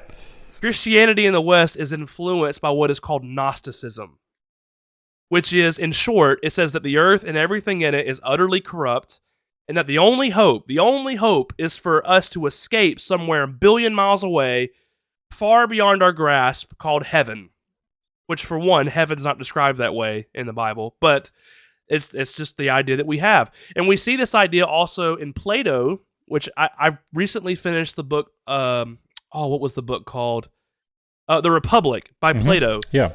[0.59, 4.19] Christianity in the West is influenced by what is called Gnosticism,
[5.29, 8.61] which is, in short, it says that the earth and everything in it is utterly
[8.61, 9.21] corrupt,
[9.67, 13.47] and that the only hope, the only hope is for us to escape somewhere a
[13.47, 14.69] billion miles away,
[15.31, 17.51] far beyond our grasp, called heaven.
[18.25, 21.31] Which, for one, heaven's not described that way in the Bible, but
[21.87, 25.33] it's it's just the idea that we have, and we see this idea also in
[25.33, 28.31] Plato, which I, I've recently finished the book.
[28.45, 28.99] Um,
[29.31, 30.49] oh, what was the book called?
[31.27, 32.41] Uh, the Republic by Mhm.
[32.41, 32.79] Plato.
[32.91, 33.11] Yeah.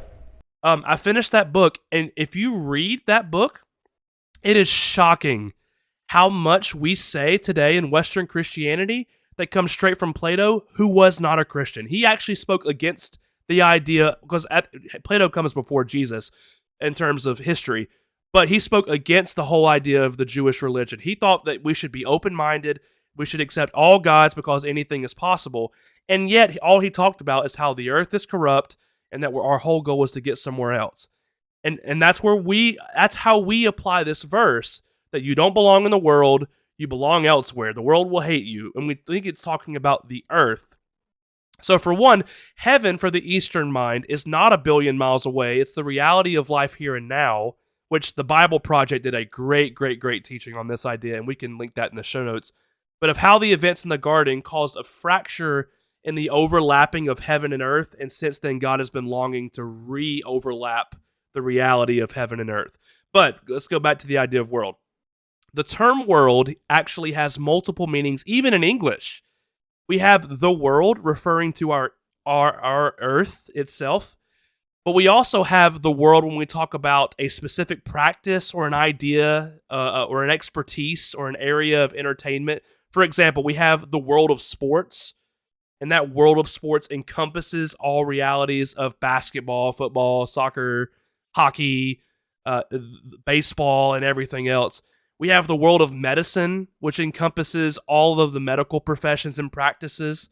[0.62, 3.64] Um, I finished that book, and if you read that book,
[4.42, 5.52] it is shocking
[6.08, 11.18] how much we say today in Western Christianity that comes straight from Plato, who was
[11.18, 11.86] not a Christian.
[11.86, 14.68] He actually spoke against the idea because at,
[15.02, 16.30] Plato comes before Jesus
[16.80, 17.88] in terms of history,
[18.32, 21.00] but he spoke against the whole idea of the Jewish religion.
[21.00, 22.80] He thought that we should be open minded,
[23.16, 25.72] we should accept all gods because anything is possible.
[26.08, 28.76] And yet, all he talked about is how the earth is corrupt
[29.10, 31.08] and that our whole goal is to get somewhere else.
[31.62, 35.84] And and that's where we that's how we apply this verse that you don't belong
[35.84, 37.72] in the world, you belong elsewhere.
[37.72, 38.72] The world will hate you.
[38.74, 40.76] And we think it's talking about the earth.
[41.62, 42.24] So, for one,
[42.56, 45.60] heaven for the Eastern mind is not a billion miles away.
[45.60, 47.54] It's the reality of life here and now,
[47.88, 51.16] which the Bible Project did a great, great, great teaching on this idea.
[51.16, 52.52] And we can link that in the show notes.
[53.00, 55.70] But of how the events in the garden caused a fracture
[56.04, 57.94] in the overlapping of heaven and earth.
[57.98, 60.94] And since then, God has been longing to re overlap
[61.32, 62.78] the reality of heaven and earth.
[63.12, 64.76] But let's go back to the idea of world.
[65.52, 69.22] The term world actually has multiple meanings, even in English.
[69.88, 71.92] We have the world referring to our,
[72.26, 74.16] our, our earth itself,
[74.84, 78.74] but we also have the world when we talk about a specific practice or an
[78.74, 82.62] idea uh, uh or an expertise or an area of entertainment.
[82.90, 85.14] For example, we have the world of sports,
[85.84, 90.92] and that world of sports encompasses all realities of basketball, football, soccer,
[91.36, 92.00] hockey,
[92.46, 92.62] uh,
[93.26, 94.80] baseball, and everything else.
[95.18, 100.30] We have the world of medicine, which encompasses all of the medical professions and practices.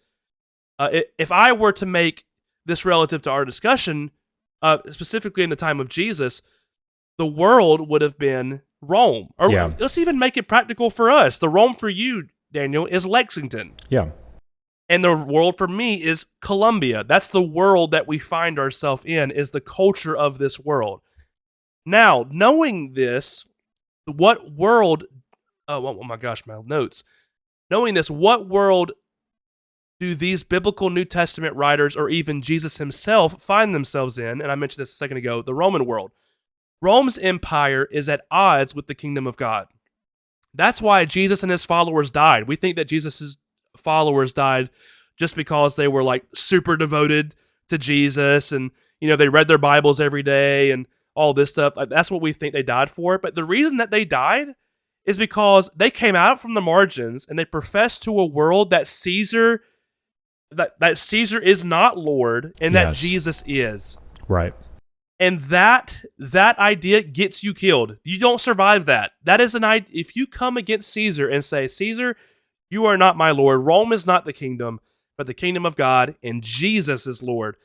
[0.78, 2.24] Uh, if I were to make
[2.64, 4.10] this relative to our discussion,
[4.62, 6.40] uh, specifically in the time of Jesus,
[7.18, 9.28] the world would have been Rome.
[9.36, 9.74] Or yeah.
[9.78, 11.36] let's even make it practical for us.
[11.36, 13.74] The Rome for you, Daniel, is Lexington.
[13.90, 14.12] Yeah.
[14.92, 17.02] And the world for me is Columbia.
[17.02, 21.00] That's the world that we find ourselves in, is the culture of this world.
[21.87, 23.46] Now, knowing this,
[24.05, 25.05] what world?
[25.66, 27.05] Oh, oh, oh my gosh, my notes.
[27.70, 28.92] Knowing this, what world
[29.98, 34.42] do these biblical New Testament writers or even Jesus himself find themselves in?
[34.42, 36.11] And I mentioned this a second ago the Roman world.
[36.83, 39.68] Rome's empire is at odds with the kingdom of God.
[40.52, 42.46] That's why Jesus and his followers died.
[42.46, 43.38] We think that Jesus'
[43.76, 44.70] followers died
[45.18, 47.35] just because they were like super devoted
[47.68, 51.74] to Jesus and, you know, they read their Bibles every day and all this stuff.
[51.88, 53.18] That's what we think they died for.
[53.18, 54.48] But the reason that they died
[55.04, 58.87] is because they came out from the margins and they professed to a world that
[58.87, 59.62] Caesar
[60.56, 62.94] that, that Caesar is not Lord and that.
[62.94, 63.98] Jesus is.
[64.28, 64.54] Right.
[65.18, 67.96] And that that idea gets you killed.
[68.04, 69.12] You don't survive that.
[69.24, 69.88] That is an idea.
[69.92, 72.16] If you come against Caesar and say, Caesar,
[72.72, 73.62] you are not my Lord.
[73.62, 74.80] Rome is not the kingdom,
[75.18, 77.56] but the kingdom of God, and Jesus is Lord.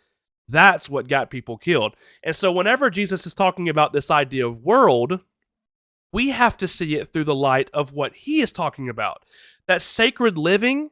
[0.50, 1.96] That's what got people killed.
[2.24, 5.22] And so, whenever Jesus is talking about this idea of world,
[6.12, 9.24] we have to see it through the light of what he is talking about.
[9.68, 10.90] That sacred living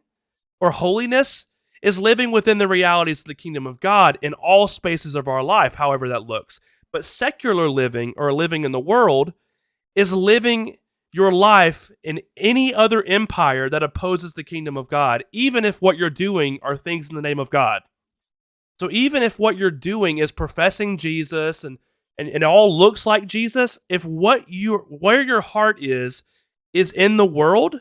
[0.59, 1.45] or holiness
[1.81, 5.43] is living within the realities of the kingdom of God in all spaces of our
[5.43, 6.59] life, however that looks.
[6.91, 9.33] But secular living or living in the world
[9.93, 10.77] is living
[11.15, 15.97] your life in any other empire that opposes the kingdom of God, even if what
[15.97, 17.83] you're doing are things in the name of God.
[18.81, 21.77] So even if what you're doing is professing Jesus and,
[22.17, 26.23] and, and it all looks like Jesus, if what you where your heart is
[26.73, 27.79] is in the world,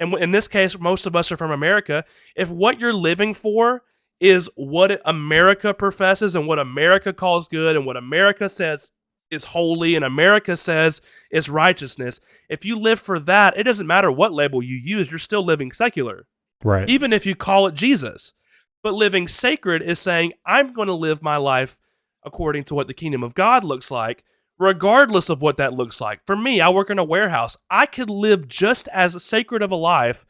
[0.00, 3.84] and in this case, most of us are from America, if what you're living for
[4.18, 8.90] is what America professes and what America calls good and what America says
[9.32, 14.12] is holy and America says is righteousness, if you live for that, it doesn't matter
[14.12, 16.26] what label you use, you're still living secular.
[16.62, 16.88] Right.
[16.88, 18.34] Even if you call it Jesus.
[18.82, 21.78] But living sacred is saying, I'm going to live my life
[22.24, 24.24] according to what the kingdom of God looks like,
[24.58, 26.20] regardless of what that looks like.
[26.26, 27.56] For me, I work in a warehouse.
[27.70, 30.24] I could live just as sacred of a life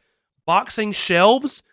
[0.45, 1.63] boxing shelves,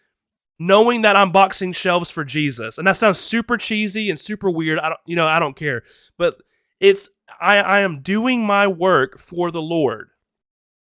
[0.58, 2.78] knowing that I'm boxing shelves for Jesus.
[2.78, 4.78] And that sounds super cheesy and super weird.
[4.78, 5.82] I don't, you know, I don't care.
[6.18, 6.36] But
[6.80, 7.08] it's
[7.40, 10.10] I, I am doing my work for the Lord,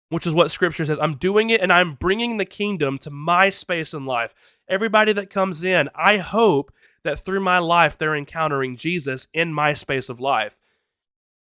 [0.08, 0.98] which is what Scripture says.
[1.00, 4.34] I'm doing it and I'm bringing the kingdom to my space in life
[4.68, 9.72] everybody that comes in, I hope that through my life they're encountering Jesus in my
[9.72, 10.58] space of life.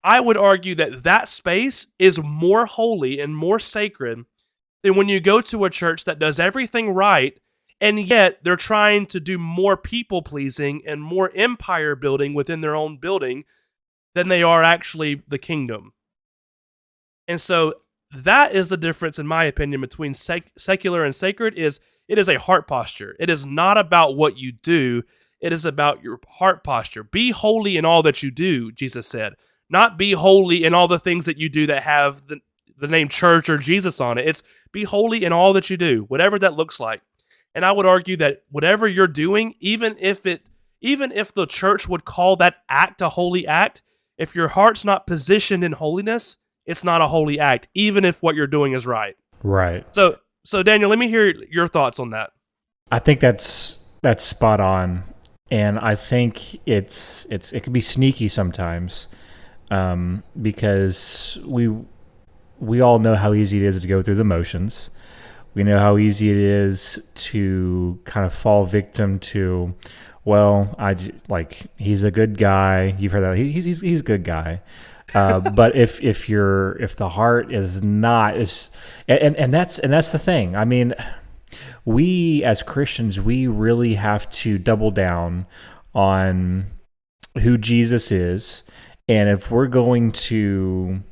[0.02, 4.24] I would argue that that space is more holy and more sacred
[4.82, 7.38] than when you go to a church that does everything right
[7.80, 12.74] and yet they're trying to do more people pleasing and more empire building within their
[12.74, 13.44] own building
[14.14, 15.92] than they are actually the kingdom.
[17.26, 17.74] And so
[18.14, 22.28] that is the difference in my opinion between sec- secular and sacred is it is
[22.28, 23.16] a heart posture.
[23.18, 25.02] It is not about what you do,
[25.40, 27.02] it is about your heart posture.
[27.02, 29.34] Be holy in all that you do, Jesus said.
[29.70, 32.40] Not be holy in all the things that you do that have the,
[32.78, 34.28] the name church or Jesus on it.
[34.28, 37.00] It's be holy in all that you do, whatever that looks like.
[37.54, 40.42] And I would argue that whatever you're doing, even if it
[40.80, 43.82] even if the church would call that act a holy act,
[44.18, 48.34] if your heart's not positioned in holiness, it's not a holy act, even if what
[48.34, 49.16] you're doing is right.
[49.42, 49.84] Right.
[49.94, 52.30] So so Daniel, let me hear your thoughts on that.
[52.90, 55.04] I think that's that's spot on,
[55.50, 59.06] and I think it's it's it can be sneaky sometimes,
[59.70, 61.74] um, because we
[62.58, 64.90] we all know how easy it is to go through the motions.
[65.54, 69.74] We know how easy it is to kind of fall victim to,
[70.24, 70.96] well, I
[71.28, 72.94] like he's a good guy.
[72.98, 74.62] You've heard that he's he's, he's a good guy.
[75.14, 78.70] Uh, but if if you're if the heart is not is
[79.08, 80.54] and and that's and that's the thing.
[80.54, 80.94] I mean,
[81.84, 85.46] we as Christians we really have to double down
[85.94, 86.70] on
[87.38, 88.62] who Jesus is,
[89.08, 91.02] and if we're going to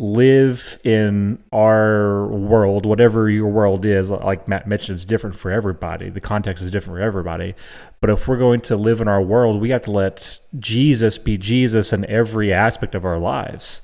[0.00, 6.08] live in our world, whatever your world is, like Matt mentioned, it's different for everybody.
[6.08, 7.54] The context is different for everybody.
[8.00, 11.36] But if we're going to live in our world, we have to let Jesus be
[11.36, 13.82] Jesus in every aspect of our lives.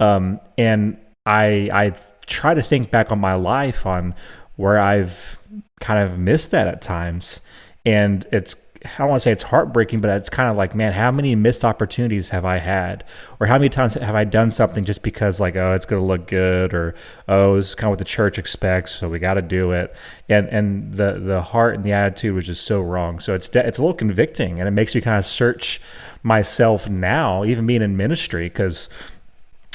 [0.00, 1.94] Um, and I I
[2.26, 4.14] try to think back on my life on
[4.56, 5.38] where I've
[5.80, 7.40] kind of missed that at times.
[7.84, 10.92] And it's I don't want to say it's heartbreaking, but it's kind of like, man,
[10.92, 13.04] how many missed opportunities have I had?
[13.38, 16.06] Or how many times have I done something just because, like, oh, it's going to
[16.06, 16.94] look good, or
[17.28, 19.94] oh, this is kind of what the church expects, so we got to do it.
[20.28, 23.20] And and the the heart and the attitude was just so wrong.
[23.20, 25.80] So it's it's a little convicting, and it makes me kind of search
[26.22, 28.88] myself now, even being in ministry, because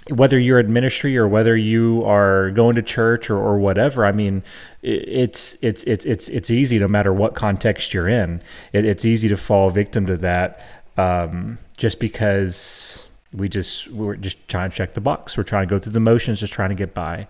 [0.09, 4.11] whether you're in ministry or whether you are going to church or, or whatever, I
[4.11, 4.43] mean,
[4.81, 8.41] it's it's it's it's it's easy no matter what context you're in.
[8.73, 10.61] It, it's easy to fall victim to that
[10.97, 15.37] um, just because we just we're just trying to check the box.
[15.37, 17.27] We're trying to go through the motions, just trying to get by.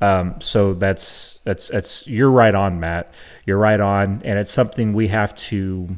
[0.00, 3.14] Um, so that's that's that's you're right on, Matt.
[3.46, 5.96] You're right on, and it's something we have to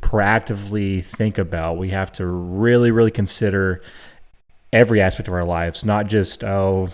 [0.00, 1.76] proactively think about.
[1.78, 3.82] We have to really really consider
[4.74, 6.90] every aspect of our lives, not just oh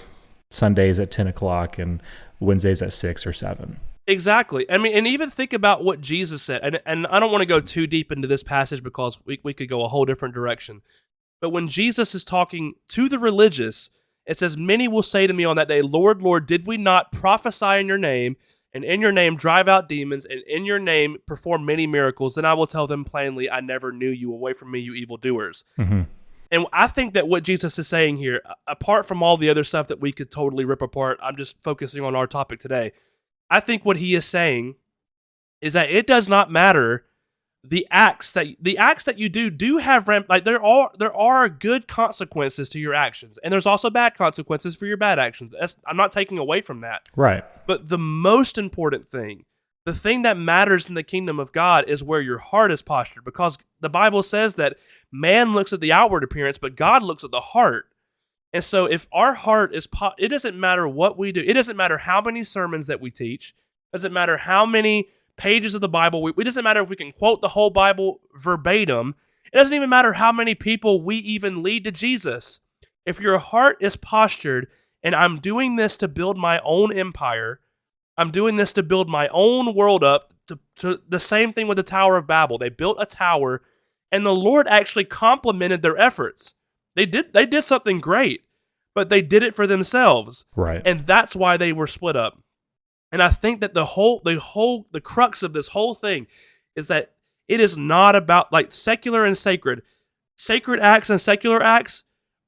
[0.50, 2.00] Sundays at ten o'clock and
[2.38, 3.80] Wednesdays at six or seven.
[4.06, 4.68] Exactly.
[4.70, 6.60] I mean, and even think about what Jesus said.
[6.62, 9.54] And and I don't want to go too deep into this passage because we we
[9.54, 10.82] could go a whole different direction.
[11.40, 13.90] But when Jesus is talking to the religious,
[14.26, 17.12] it says, Many will say to me on that day, Lord, Lord, did we not
[17.12, 18.36] prophesy in your name,
[18.72, 22.34] and in your name drive out demons, and in your name perform many miracles?
[22.34, 24.32] Then I will tell them plainly, I never knew you.
[24.32, 25.64] Away from me, you evildoers.
[25.78, 26.02] Mm-hmm.
[26.50, 29.86] And I think that what Jesus is saying here, apart from all the other stuff
[29.88, 32.92] that we could totally rip apart, I'm just focusing on our topic today.
[33.48, 34.74] I think what he is saying
[35.60, 37.04] is that it does not matter
[37.62, 41.14] the acts that the acts that you do do have ram- like there are there
[41.14, 43.38] are good consequences to your actions.
[43.44, 45.52] And there's also bad consequences for your bad actions.
[45.58, 47.02] That's, i'm not taking away from that.
[47.14, 47.44] Right.
[47.66, 49.44] But the most important thing
[49.90, 53.24] the thing that matters in the kingdom of god is where your heart is postured
[53.24, 54.76] because the bible says that
[55.12, 57.86] man looks at the outward appearance, but God looks at the heart.
[58.52, 61.42] And so if our heart is, po- it doesn't matter what we do.
[61.44, 63.54] It doesn't matter how many sermons that we teach.
[63.92, 66.22] It doesn't matter how many pages of the Bible.
[66.22, 69.14] We, it doesn't matter if we can quote the whole Bible verbatim.
[69.52, 72.60] It doesn't even matter how many people we even lead to Jesus.
[73.06, 74.68] If your heart is postured
[75.02, 77.60] and I'm doing this to build my own empire,
[78.16, 80.34] I'm doing this to build my own world up.
[80.48, 82.58] To, to the same thing with the Tower of Babel.
[82.58, 83.62] They built a tower
[84.12, 86.54] and the Lord actually complimented their efforts.
[86.96, 88.44] They did they did something great,
[88.94, 90.46] but they did it for themselves.
[90.56, 90.82] Right.
[90.84, 92.42] And that's why they were split up.
[93.12, 96.26] And I think that the whole the whole the crux of this whole thing
[96.76, 97.12] is that
[97.48, 99.82] it is not about like secular and sacred.
[100.36, 102.04] Sacred acts and secular acts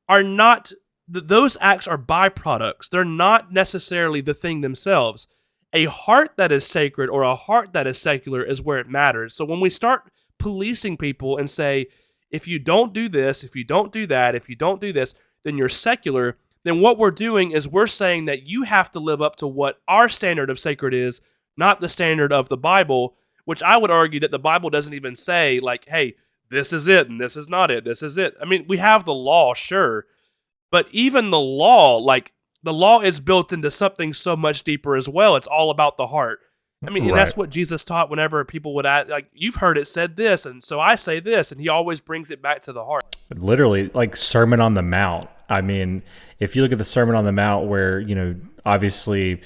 [0.08, 0.72] are not
[1.08, 2.88] those acts are byproducts.
[2.90, 5.28] They're not necessarily the thing themselves.
[5.72, 9.34] A heart that is sacred or a heart that is secular is where it matters.
[9.34, 11.86] So when we start policing people and say,
[12.30, 15.14] if you don't do this, if you don't do that, if you don't do this,
[15.44, 16.36] then you're secular.
[16.64, 19.80] Then what we're doing is we're saying that you have to live up to what
[19.88, 21.20] our standard of sacred is,
[21.56, 25.16] not the standard of the Bible, which I would argue that the Bible doesn't even
[25.16, 26.14] say, like, hey,
[26.50, 27.84] this is it and this is not it.
[27.84, 28.34] This is it.
[28.40, 30.06] I mean, we have the law, sure,
[30.70, 35.08] but even the law, like, the law is built into something so much deeper as
[35.08, 35.36] well.
[35.36, 36.40] It's all about the heart.
[36.84, 39.86] I mean, and that's what Jesus taught whenever people would ask, like, you've heard it
[39.86, 42.84] said this, and so I say this, and he always brings it back to the
[42.84, 43.04] heart.
[43.32, 45.30] Literally, like Sermon on the Mount.
[45.48, 46.02] I mean,
[46.40, 48.34] if you look at the Sermon on the Mount, where, you know,
[48.66, 49.40] obviously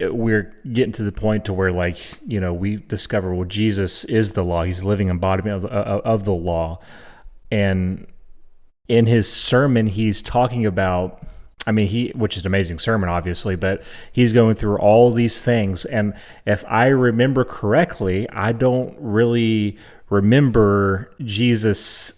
[0.00, 4.32] we're getting to the point to where, like, you know, we discover, well, Jesus is
[4.32, 6.80] the law, he's a living embodiment of, of, of the law.
[7.50, 8.06] And
[8.88, 11.22] in his sermon, he's talking about
[11.66, 13.82] I mean, he, which is an amazing sermon, obviously, but
[14.12, 15.84] he's going through all these things.
[15.84, 16.14] And
[16.46, 19.76] if I remember correctly, I don't really
[20.08, 22.14] remember Jesus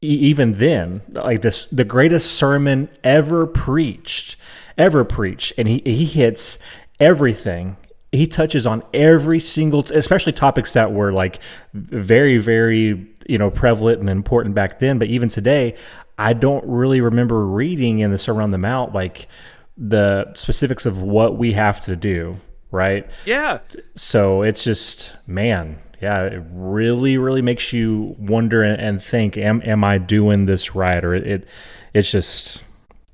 [0.00, 4.36] even then, like this, the greatest sermon ever preached,
[4.78, 5.52] ever preached.
[5.58, 6.58] And he, he hits
[7.00, 7.76] everything.
[8.12, 11.40] He touches on every single, especially topics that were like
[11.74, 14.98] very, very, you know, prevalent and important back then.
[14.98, 15.74] But even today,
[16.18, 19.28] I don't really remember reading in the Sermon on the Mount like
[19.76, 22.36] the specifics of what we have to do,
[22.70, 23.08] right?
[23.24, 23.58] Yeah.
[23.94, 29.82] So it's just, man, yeah, it really, really makes you wonder and, think, am am
[29.82, 31.04] I doing this right?
[31.04, 31.48] Or it, it
[31.92, 32.62] it's just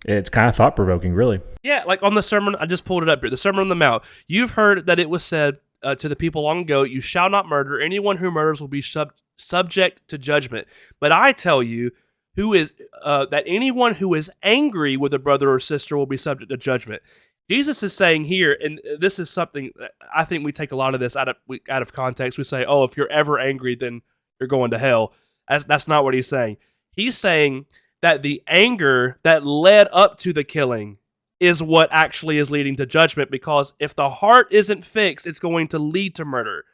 [0.05, 1.41] it's kind of thought provoking, really.
[1.63, 3.31] Yeah, like on the sermon, I just pulled it up here.
[3.31, 4.03] The Sermon on the Mount.
[4.27, 7.47] You've heard that it was said uh, to the people long ago, "You shall not
[7.47, 7.81] murder.
[7.81, 10.67] Anyone who murders will be sub- subject to judgment."
[10.99, 11.93] But I tell you,
[12.41, 12.73] who is
[13.03, 16.57] uh, that anyone who is angry with a brother or sister will be subject to
[16.57, 17.03] judgment.
[17.51, 19.73] Jesus is saying here, and this is something
[20.15, 21.37] I think we take a lot of this out of
[21.69, 22.39] out of context.
[22.39, 24.03] We say, "Oh, if you're ever angry, then
[24.41, 25.13] you're going to hell."
[25.49, 26.57] That's that's not what he's saying.
[26.93, 27.67] He's saying
[28.03, 30.99] that the anger that led up to the killing
[31.41, 35.69] is what actually is leading to judgment because if the heart isn't fixed, it's going
[35.69, 36.65] to lead to murder.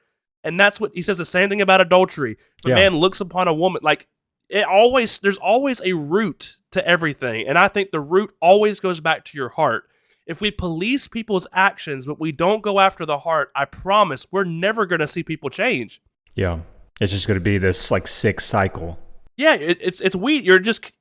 [0.44, 2.32] And that's what he says the same thing about adultery.
[2.32, 2.74] If Yeah.
[2.74, 4.06] a man looks upon a woman, like
[4.48, 7.46] it always, there's always a root to everything.
[7.46, 9.88] And I think the root always goes back to your heart.
[10.26, 14.44] If we police people's actions, but we don't go after the heart, I promise we're
[14.44, 16.02] never going to see people change.
[16.34, 16.60] Yeah,
[17.00, 18.98] it's just going to be this like sick cycle.
[19.36, 20.44] Yeah, it, it's it's weed.
[20.44, 20.92] You're just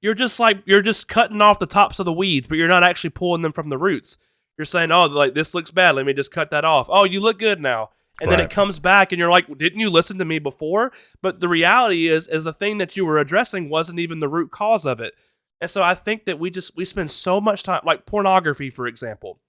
[0.00, 2.82] you're just like you're just cutting off the tops of the weeds, but you're not
[2.82, 4.18] actually pulling them from the roots.
[4.58, 5.94] You're saying, "Oh, like this looks bad.
[5.94, 7.90] Let me just cut that off." Oh, you look good now.
[8.20, 11.40] And then it comes back and you're like, "Didn't you listen to me before?" But
[11.40, 14.86] the reality is is the thing that you were addressing wasn't even the root cause
[14.86, 15.14] of it.
[15.60, 18.86] And so I think that we just we spend so much time like pornography for
[18.86, 19.40] example.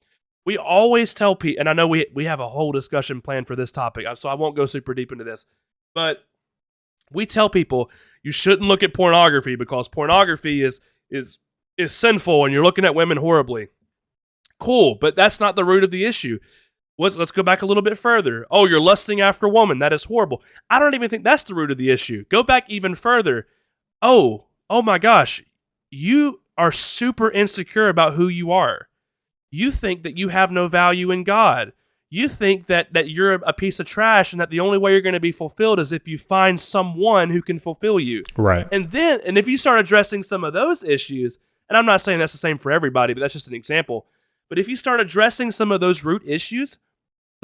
[0.46, 3.56] We always tell people and I know we we have a whole discussion planned for
[3.56, 5.46] this topic, uh, so I won't go super deep into this.
[5.94, 6.26] But
[7.12, 7.92] we tell people
[8.24, 11.38] you shouldn't look at pornography because pornography is is
[11.78, 13.68] is sinful and you're looking at women horribly.
[14.60, 16.40] Cool, but that's not the root of the issue.
[16.98, 18.46] Let's, let's go back a little bit further.
[18.50, 19.80] Oh, you're lusting after a woman.
[19.80, 20.42] That is horrible.
[20.70, 22.26] I don't even think that's the root of the issue.
[22.30, 23.48] Go back even further.
[24.02, 25.44] Oh, oh my gosh.
[25.92, 28.88] You are super insecure about who you are.
[29.52, 31.74] You think that you have no value in God.
[32.10, 35.02] You think that that you're a piece of trash and that the only way you're
[35.02, 38.24] going to be fulfilled is if you find someone who can fulfill you.
[38.38, 38.68] Right.
[38.72, 42.20] And then, and if you start addressing some of those issues, and I'm not saying
[42.20, 44.06] that's the same for everybody, but that's just an example.
[44.48, 46.78] But if you start addressing some of those root issues,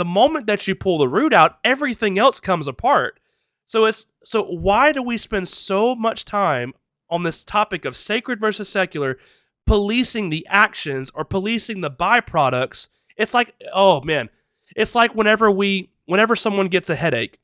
[0.02, 3.20] the moment that you pull the root out, everything else comes apart.
[3.66, 6.74] So it's so why do we spend so much time
[7.08, 9.20] on this topic of sacred versus secular,
[9.68, 12.89] policing the actions or policing the byproducts?
[13.16, 14.30] It's like, oh man,
[14.76, 17.38] it's like whenever we whenever someone gets a headache,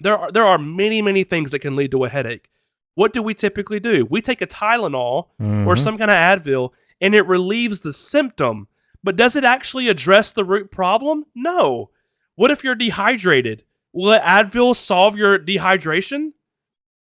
[0.00, 2.50] there are there are many, many things that can lead to a headache.
[2.94, 4.06] What do we typically do?
[4.10, 5.78] We take a Tylenol or Mhm.
[5.78, 6.70] some kind of Advil
[7.00, 8.68] and it relieves the symptom.
[9.02, 11.24] But does it actually address the root problem?
[11.34, 11.90] No.
[12.34, 13.64] What if you're dehydrated?
[13.92, 16.32] Will Advil solve your dehydration?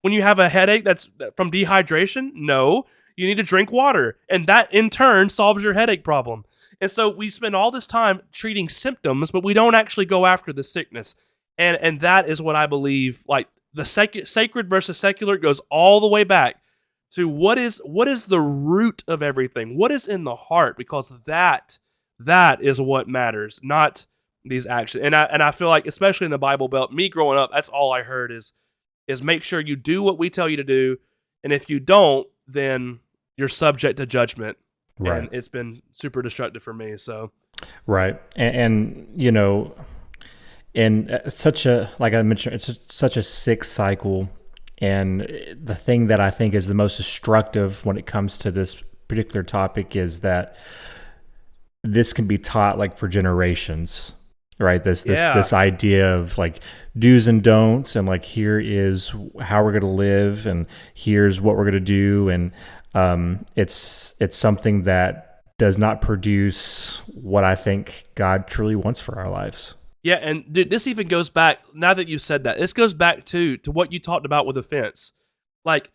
[0.03, 2.31] When you have a headache that's from dehydration?
[2.35, 2.85] No.
[3.17, 4.19] You need to drink water.
[4.29, 6.45] And that in turn solves your headache problem.
[6.81, 10.53] And so we spend all this time treating symptoms, but we don't actually go after
[10.53, 11.15] the sickness.
[11.57, 16.01] And and that is what I believe like the sec- sacred versus secular goes all
[16.01, 16.61] the way back
[17.13, 21.13] to what is what is the root of everything what is in the heart because
[21.27, 21.79] that
[22.19, 24.07] that is what matters not
[24.45, 27.39] these actions and i and i feel like especially in the bible belt me growing
[27.39, 28.53] up that's all i heard is
[29.07, 30.97] is make sure you do what we tell you to do
[31.45, 33.01] and if you don't then
[33.37, 34.57] you're subject to judgment
[34.99, 35.19] Right.
[35.25, 37.31] and it's been super destructive for me so
[37.87, 38.21] Right.
[38.35, 39.75] And, and you know,
[40.75, 44.29] and it's such a like I mentioned, it's such a sick cycle.
[44.79, 45.21] And
[45.63, 48.75] the thing that I think is the most destructive when it comes to this
[49.09, 50.57] particular topic is that
[51.83, 54.13] this can be taught like for generations
[54.59, 54.83] right?
[54.83, 55.35] This this Yeah.
[55.35, 56.61] this idea of like
[56.99, 60.65] do's and don'ts and like here is how we're going to live and
[60.95, 62.31] here's what we're going to do.
[62.31, 62.53] And
[62.95, 69.19] um it's it's something that does not produce what i think god truly wants for
[69.19, 69.75] our lives
[70.07, 71.59] Yeah, and dude, this even goes back.
[71.75, 74.57] Now that you said that, this goes back to to what you talked about with
[74.57, 75.13] offense.
[75.65, 75.91] Like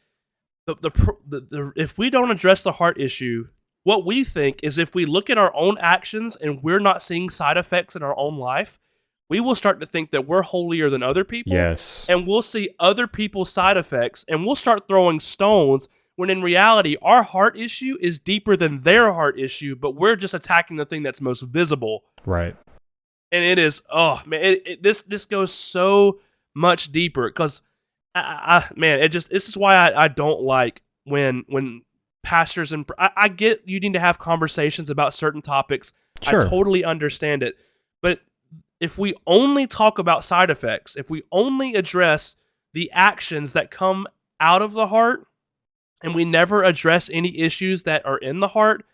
[0.68, 0.90] the the,
[1.26, 3.48] the the if we don't address the heart issue,
[3.84, 7.30] what we think is if we look at our own actions and we're not seeing
[7.30, 8.78] side effects in our own life,
[9.30, 11.54] we will start to think that we're holier than other people.
[11.54, 15.88] yes And we'll see other people's side effects and we'll start throwing stones
[16.18, 20.34] when in reality our heart issue is deeper than their heart issue, but we're just
[20.34, 22.58] attacking the thing that's most visible right
[23.32, 26.20] and it is oh man it, it, this this goes so
[26.54, 27.62] much deeper because
[28.14, 28.20] I,
[28.70, 31.84] I, man it just this is why I, I don't like when when
[32.24, 36.46] pastors and I, I get you need to have conversations about certain topics Sure.
[36.46, 37.56] i totally understand it
[38.02, 38.20] but
[38.80, 42.36] if we only talk about side effects if we only address
[42.74, 44.06] the actions that come
[44.40, 45.26] out of the heart
[46.04, 48.86] and we never address any issues that are in the heart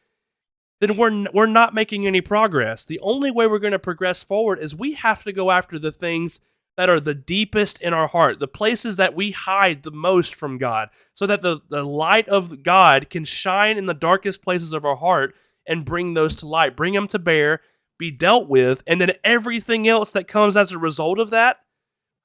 [0.80, 2.86] then we're we're not making any progress.
[2.86, 5.92] The only way we're going to progress forward is we have to go after the
[5.92, 6.40] things
[6.78, 10.60] that are the deepest in our heart, the places that we hide the most from
[10.60, 14.86] God, so that the, the light of God can shine in the darkest places of
[14.86, 15.34] our heart
[15.68, 17.62] and bring those to light, bring them to bear,
[17.98, 21.58] be dealt with, and then everything else that comes as a result of that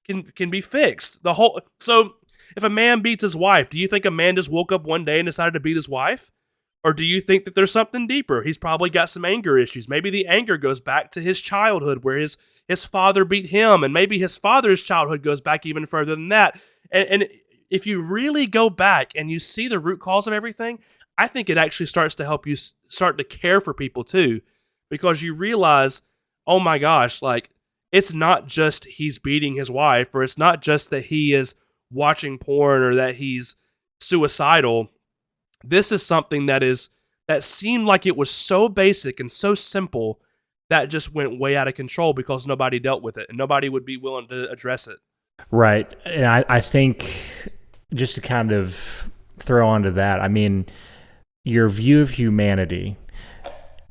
[0.07, 1.22] can can be fixed.
[1.22, 2.16] The whole so
[2.57, 5.07] if a man beats his wife, do you think a man just woke up one
[5.07, 6.30] day and decided to beat his wife?
[6.84, 8.42] Or do you think that there's something deeper?
[8.42, 9.88] He's probably got some anger issues.
[9.88, 12.36] Maybe the anger goes back to his childhood where his
[12.68, 16.60] his father beat him, and maybe his father's childhood goes back even further than that.
[16.90, 17.28] And, and
[17.70, 20.78] if you really go back and you see the root cause of everything,
[21.18, 22.56] I think it actually starts to help you
[22.88, 24.42] start to care for people too,
[24.90, 26.02] because you realize,
[26.46, 27.50] oh my gosh, like
[27.90, 31.54] it's not just he's beating his wife, or it's not just that he is
[31.90, 33.56] watching porn or that he's
[34.00, 34.88] suicidal.
[35.64, 36.90] This is something that is
[37.28, 40.20] that seemed like it was so basic and so simple
[40.68, 43.84] that just went way out of control because nobody dealt with it and nobody would
[43.84, 44.98] be willing to address it.
[45.50, 45.92] Right.
[46.04, 47.14] And I, I think
[47.94, 50.66] just to kind of throw onto that, I mean,
[51.44, 52.96] your view of humanity,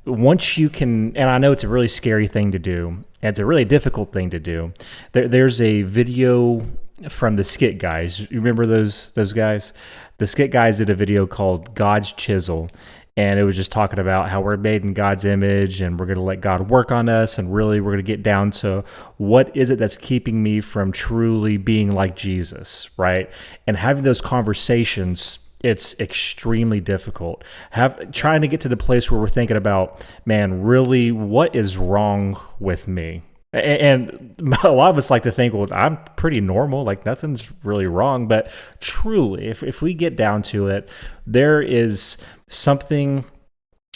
[0.06, 3.46] once you can, and I know it's a really scary thing to do, it's a
[3.46, 4.74] really difficult thing to do.
[5.12, 6.66] There, there's a video
[7.10, 8.20] from the skit guys.
[8.20, 9.74] You remember those those guys?
[10.22, 12.70] The skit guys did a video called God's Chisel,
[13.18, 16.20] and it was just talking about how we're made in God's image and we're going
[16.20, 18.84] to let God work on us and really we're going to get down to
[19.18, 23.32] what is it that's keeping me from truly being like Jesus, right?
[23.66, 27.44] And having those conversations it's extremely difficult.
[27.72, 31.78] Have trying to get to the place where we're thinking about, man, really what is
[31.78, 33.24] wrong with me?
[33.54, 37.88] And a lot of us like to think, well, I'm pretty normal, like nothing's really
[37.88, 38.28] wrong.
[38.28, 38.50] But
[38.80, 40.90] truly, if, if we get down to it,
[41.26, 43.26] there is something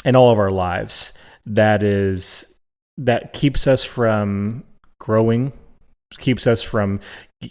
[0.04, 1.14] in all of our lives
[1.46, 2.46] that is
[2.98, 4.64] that keeps us from
[5.00, 5.52] growing,
[6.18, 7.00] keeps us from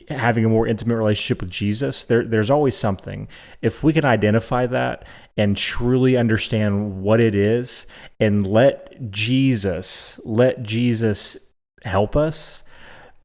[0.09, 2.05] having a more intimate relationship with Jesus.
[2.05, 3.29] There, there's always something.
[3.61, 7.87] If we can identify that and truly understand what it is,
[8.19, 11.37] and let Jesus, let Jesus
[11.85, 12.62] help us,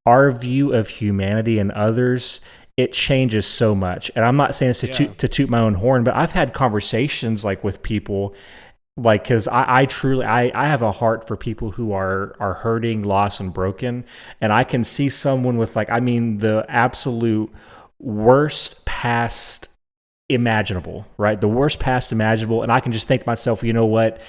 [0.06, 2.42] our view of humanity and others,
[2.78, 4.10] it changes so much.
[4.16, 4.94] And I'm not saying this to, yeah.
[4.94, 8.34] toot, to toot my own horn, but I've had conversations like with people
[9.04, 12.56] like because I, I truly I, I have a heart for people who are are
[12.56, 14.06] hurting lost and broken.
[14.42, 17.52] And i can see someone with like i mean the absolute
[18.00, 19.68] worst past
[20.30, 21.40] imaginable right?
[21.40, 22.62] The worst past imaginable.
[22.64, 24.22] And i can just think to myself you know what?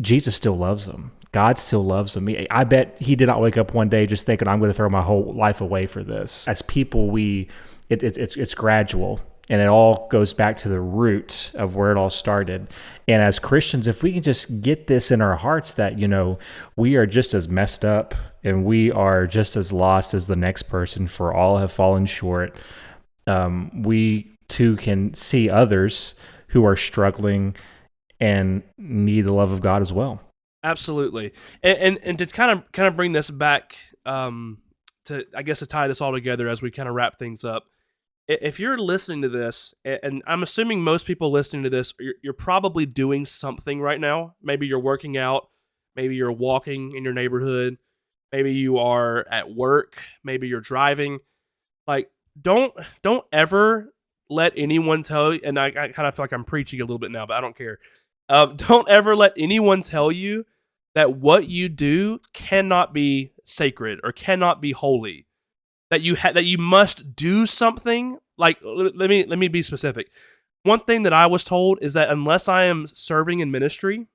[0.00, 2.28] Jesus still loves them God still loves him.
[2.50, 4.88] I bet he did not wake up one day just thinking, I'm going to throw
[4.88, 6.46] my whole life away for this.
[6.48, 7.48] As people, we,
[7.88, 11.90] it, it, it's, it's gradual and it all goes back to the root of where
[11.90, 12.68] it all started.
[13.08, 16.38] And as Christians, if we can just get this in our hearts that, you know,
[16.76, 18.14] we are just as messed up
[18.44, 22.56] and we are just as lost as the next person, for all have fallen short,
[23.26, 26.14] um, we too can see others
[26.48, 27.56] who are struggling
[28.20, 30.20] and need the love of God as well.
[30.62, 31.32] Absolutely,
[31.62, 34.58] and and, and to kind of kind of bring this back um,
[35.06, 37.64] to I guess to tie this all together as we kind of wrap things up.
[38.28, 42.32] If you're listening to this, and I'm assuming most people listening to this, you're, you're
[42.32, 44.36] probably doing something right now.
[44.40, 45.48] Maybe you're working out,
[45.96, 47.78] maybe you're walking in your neighborhood,
[48.30, 51.18] maybe you are at work, maybe you're driving.
[51.86, 53.92] Like, don't don't ever
[54.28, 55.40] let anyone tell you.
[55.42, 57.40] And I, I kind of feel like I'm preaching a little bit now, but I
[57.40, 57.78] don't care
[58.30, 60.46] uh, don't ever let anyone tell you
[60.94, 65.26] that what you do cannot be sacred or cannot be holy.
[65.90, 68.18] That you ha- that you must do something.
[68.38, 70.10] Like let me let me be specific.
[70.62, 74.06] One thing that I was told is that unless I am serving in ministry,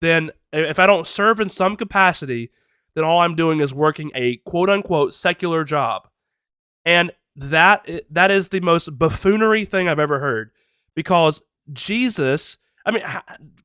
[0.00, 2.50] then if I don't serve in some capacity,
[2.94, 6.08] then all I'm doing is working a quote unquote secular job.
[6.84, 10.50] And that that is the most buffoonery thing I've ever heard
[10.94, 11.42] because
[11.72, 13.02] Jesus I mean,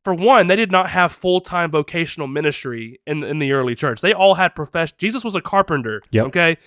[0.03, 4.01] for one, they did not have full time vocational ministry in in the early church.
[4.01, 4.95] They all had profession.
[4.97, 6.01] Jesus was a carpenter.
[6.09, 6.25] Yep.
[6.27, 6.57] Okay,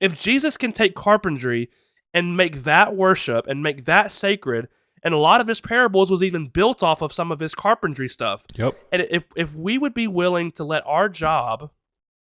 [0.00, 1.70] if Jesus can take carpentry
[2.12, 4.68] and make that worship and make that sacred,
[5.04, 8.08] and a lot of his parables was even built off of some of his carpentry
[8.08, 8.44] stuff.
[8.56, 8.74] Yep.
[8.90, 11.70] And if if we would be willing to let our job,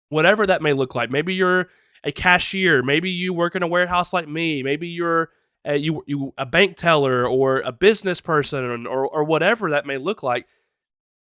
[0.08, 1.68] whatever that may look like, maybe you're
[2.02, 5.30] a cashier, maybe you work in a warehouse like me, maybe you're
[5.64, 9.98] a, you you a bank teller or a business person or or whatever that may
[9.98, 10.46] look like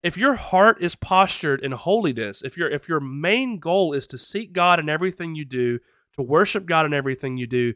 [0.03, 4.19] if your heart is postured in holiness if your if your main goal is to
[4.19, 5.81] seek God in everything you do
[6.17, 7.75] to worship God in everything you do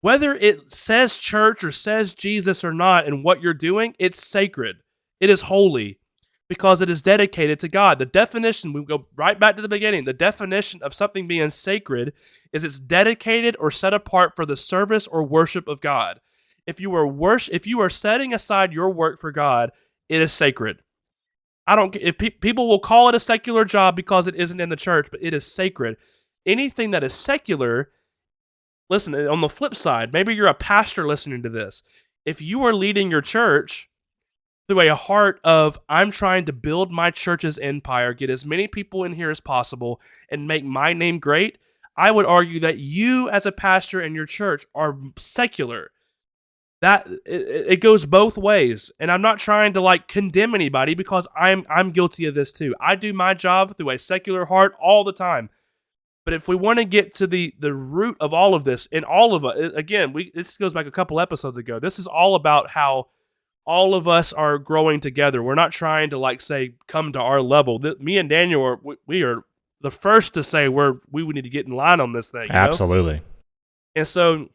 [0.00, 4.76] whether it says church or says Jesus or not and what you're doing it's sacred.
[5.18, 5.98] It is holy
[6.48, 7.98] because it is dedicated to God.
[7.98, 10.04] The definition, we go right back to the beginning.
[10.04, 12.12] The definition of something being sacred
[12.52, 16.20] is it's dedicated or set apart for the service or worship of God.
[16.66, 19.70] If you are worship, if you are setting aside your work for God,
[20.08, 20.82] it is sacred.
[21.66, 24.68] I don't if pe- people will call it a secular job because it isn't in
[24.68, 25.96] the church, but it is sacred.
[26.44, 27.90] Anything that is secular,
[28.88, 31.82] listen, on the flip side, maybe you're a pastor listening to this.
[32.24, 33.88] If you are leading your church
[34.68, 39.04] through a heart of I'm trying to build my church's empire, get as many people
[39.04, 40.00] in here as possible,
[40.30, 41.58] and make my name great,
[41.96, 45.90] I would argue that you as a pastor in your church are secular.
[46.82, 51.26] That it, it goes both ways, and I'm not trying to like condemn anybody because
[51.34, 52.74] I'm I'm guilty of this too.
[52.78, 55.48] I do my job through a secular heart all the time.
[56.26, 59.06] But if we want to get to the the root of all of this, and
[59.06, 61.80] all of us, again, we this goes back a couple episodes ago.
[61.80, 63.06] This is all about how
[63.66, 65.42] all of us are growing together.
[65.42, 67.78] We're not trying to like say come to our level.
[67.98, 69.42] me and Daniel are we, we are
[69.80, 72.46] the first to say we're we need to get in line on this thing.
[72.48, 73.14] Absolutely.
[73.14, 73.22] Know?
[73.96, 74.48] And so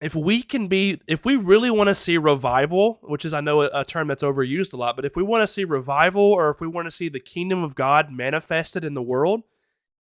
[0.00, 3.62] if we can be if we really want to see revival, which is I know
[3.62, 6.50] a, a term that's overused a lot, but if we want to see revival or
[6.50, 9.42] if we want to see the kingdom of God manifested in the world,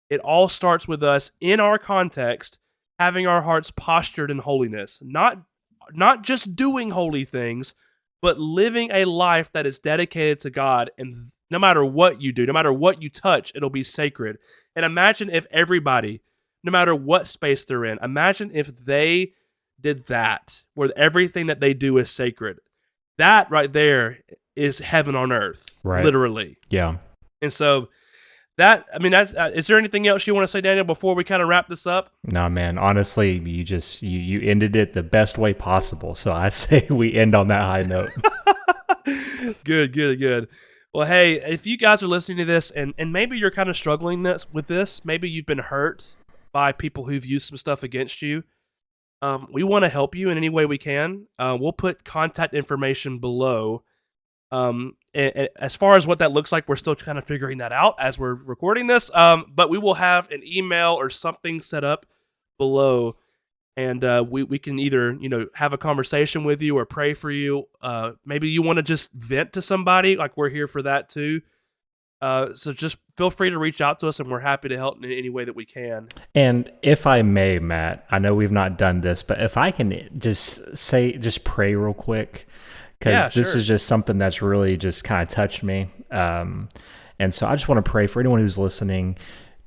[0.09, 2.59] it all starts with us in our context
[2.97, 4.99] having our hearts postured in holiness.
[5.03, 5.43] Not
[5.93, 7.73] not just doing holy things,
[8.21, 10.91] but living a life that is dedicated to God.
[10.97, 11.15] And
[11.49, 14.37] no matter what you do, no matter what you touch, it'll be sacred.
[14.75, 16.21] And imagine if everybody,
[16.63, 19.33] no matter what space they're in, imagine if they
[19.79, 22.59] did that, where everything that they do is sacred.
[23.17, 24.19] That right there
[24.55, 26.03] is heaven on earth, right.
[26.03, 26.57] literally.
[26.69, 26.97] Yeah.
[27.41, 27.89] And so
[28.57, 31.15] that I mean, that's uh, is there anything else you want to say, Daniel, before
[31.15, 32.11] we kind of wrap this up?
[32.23, 32.77] No, man.
[32.77, 36.15] Honestly, you just you you ended it the best way possible.
[36.15, 38.11] So I say we end on that high note.
[39.63, 40.47] good, good, good.
[40.93, 43.77] Well, hey, if you guys are listening to this and and maybe you're kind of
[43.77, 46.15] struggling this with this, maybe you've been hurt
[46.51, 48.43] by people who've used some stuff against you.
[49.21, 51.27] Um, we want to help you in any way we can.
[51.37, 53.83] Uh, we'll put contact information below.
[54.51, 57.95] Um, as far as what that looks like, we're still kind of figuring that out
[57.99, 59.13] as we're recording this.
[59.13, 62.05] Um, but we will have an email or something set up
[62.57, 63.15] below,
[63.75, 67.13] and uh, we we can either you know have a conversation with you or pray
[67.13, 67.67] for you.
[67.81, 71.41] Uh, maybe you want to just vent to somebody, like we're here for that too.
[72.19, 75.03] Uh, so just feel free to reach out to us, and we're happy to help
[75.03, 76.07] in any way that we can.
[76.33, 80.09] And if I may, Matt, I know we've not done this, but if I can
[80.17, 82.47] just say, just pray real quick
[82.99, 83.59] because yeah, this sure.
[83.59, 85.91] is just something that's really just kind of touched me.
[86.11, 86.69] Um,
[87.19, 89.17] and so I just want to pray for anyone who's listening.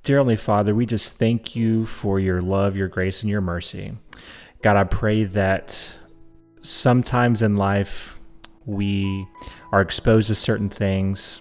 [0.03, 3.93] Dear Heavenly Father, we just thank you for your love, your grace, and your mercy.
[4.63, 5.97] God, I pray that
[6.63, 8.19] sometimes in life
[8.67, 9.27] we
[9.73, 11.41] are exposed to certain things,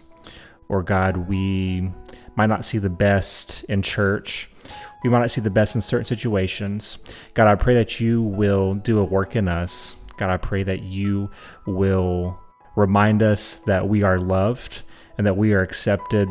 [0.68, 1.92] or God, we
[2.36, 4.50] might not see the best in church.
[5.04, 6.98] We might not see the best in certain situations.
[7.34, 10.84] God, I pray that you will do a work in us God, I pray that
[10.84, 11.32] you
[11.66, 12.40] will
[12.76, 14.84] remind us that we are loved
[15.18, 16.30] and that we are accepted,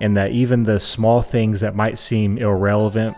[0.00, 3.16] and that even the small things that might seem irrelevant,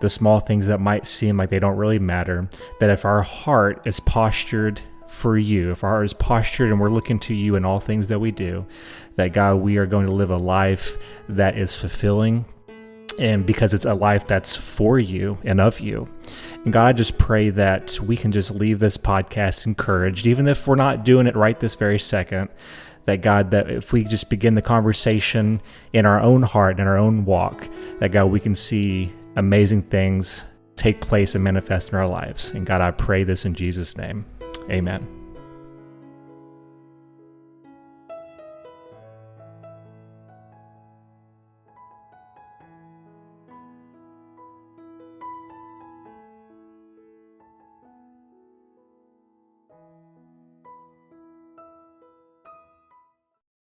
[0.00, 2.48] the small things that might seem like they don't really matter,
[2.80, 6.90] that if our heart is postured for you, if our heart is postured and we're
[6.90, 8.66] looking to you in all things that we do,
[9.16, 10.96] that God, we are going to live a life
[11.28, 12.46] that is fulfilling
[13.18, 16.08] and because it's a life that's for you and of you.
[16.64, 20.66] And God, I just pray that we can just leave this podcast encouraged, even if
[20.66, 22.48] we're not doing it right this very second.
[23.06, 25.60] That God, that if we just begin the conversation
[25.92, 27.68] in our own heart and in our own walk,
[28.00, 30.42] that God, we can see amazing things
[30.76, 32.50] take place and manifest in our lives.
[32.50, 34.24] And God, I pray this in Jesus' name.
[34.70, 35.23] Amen.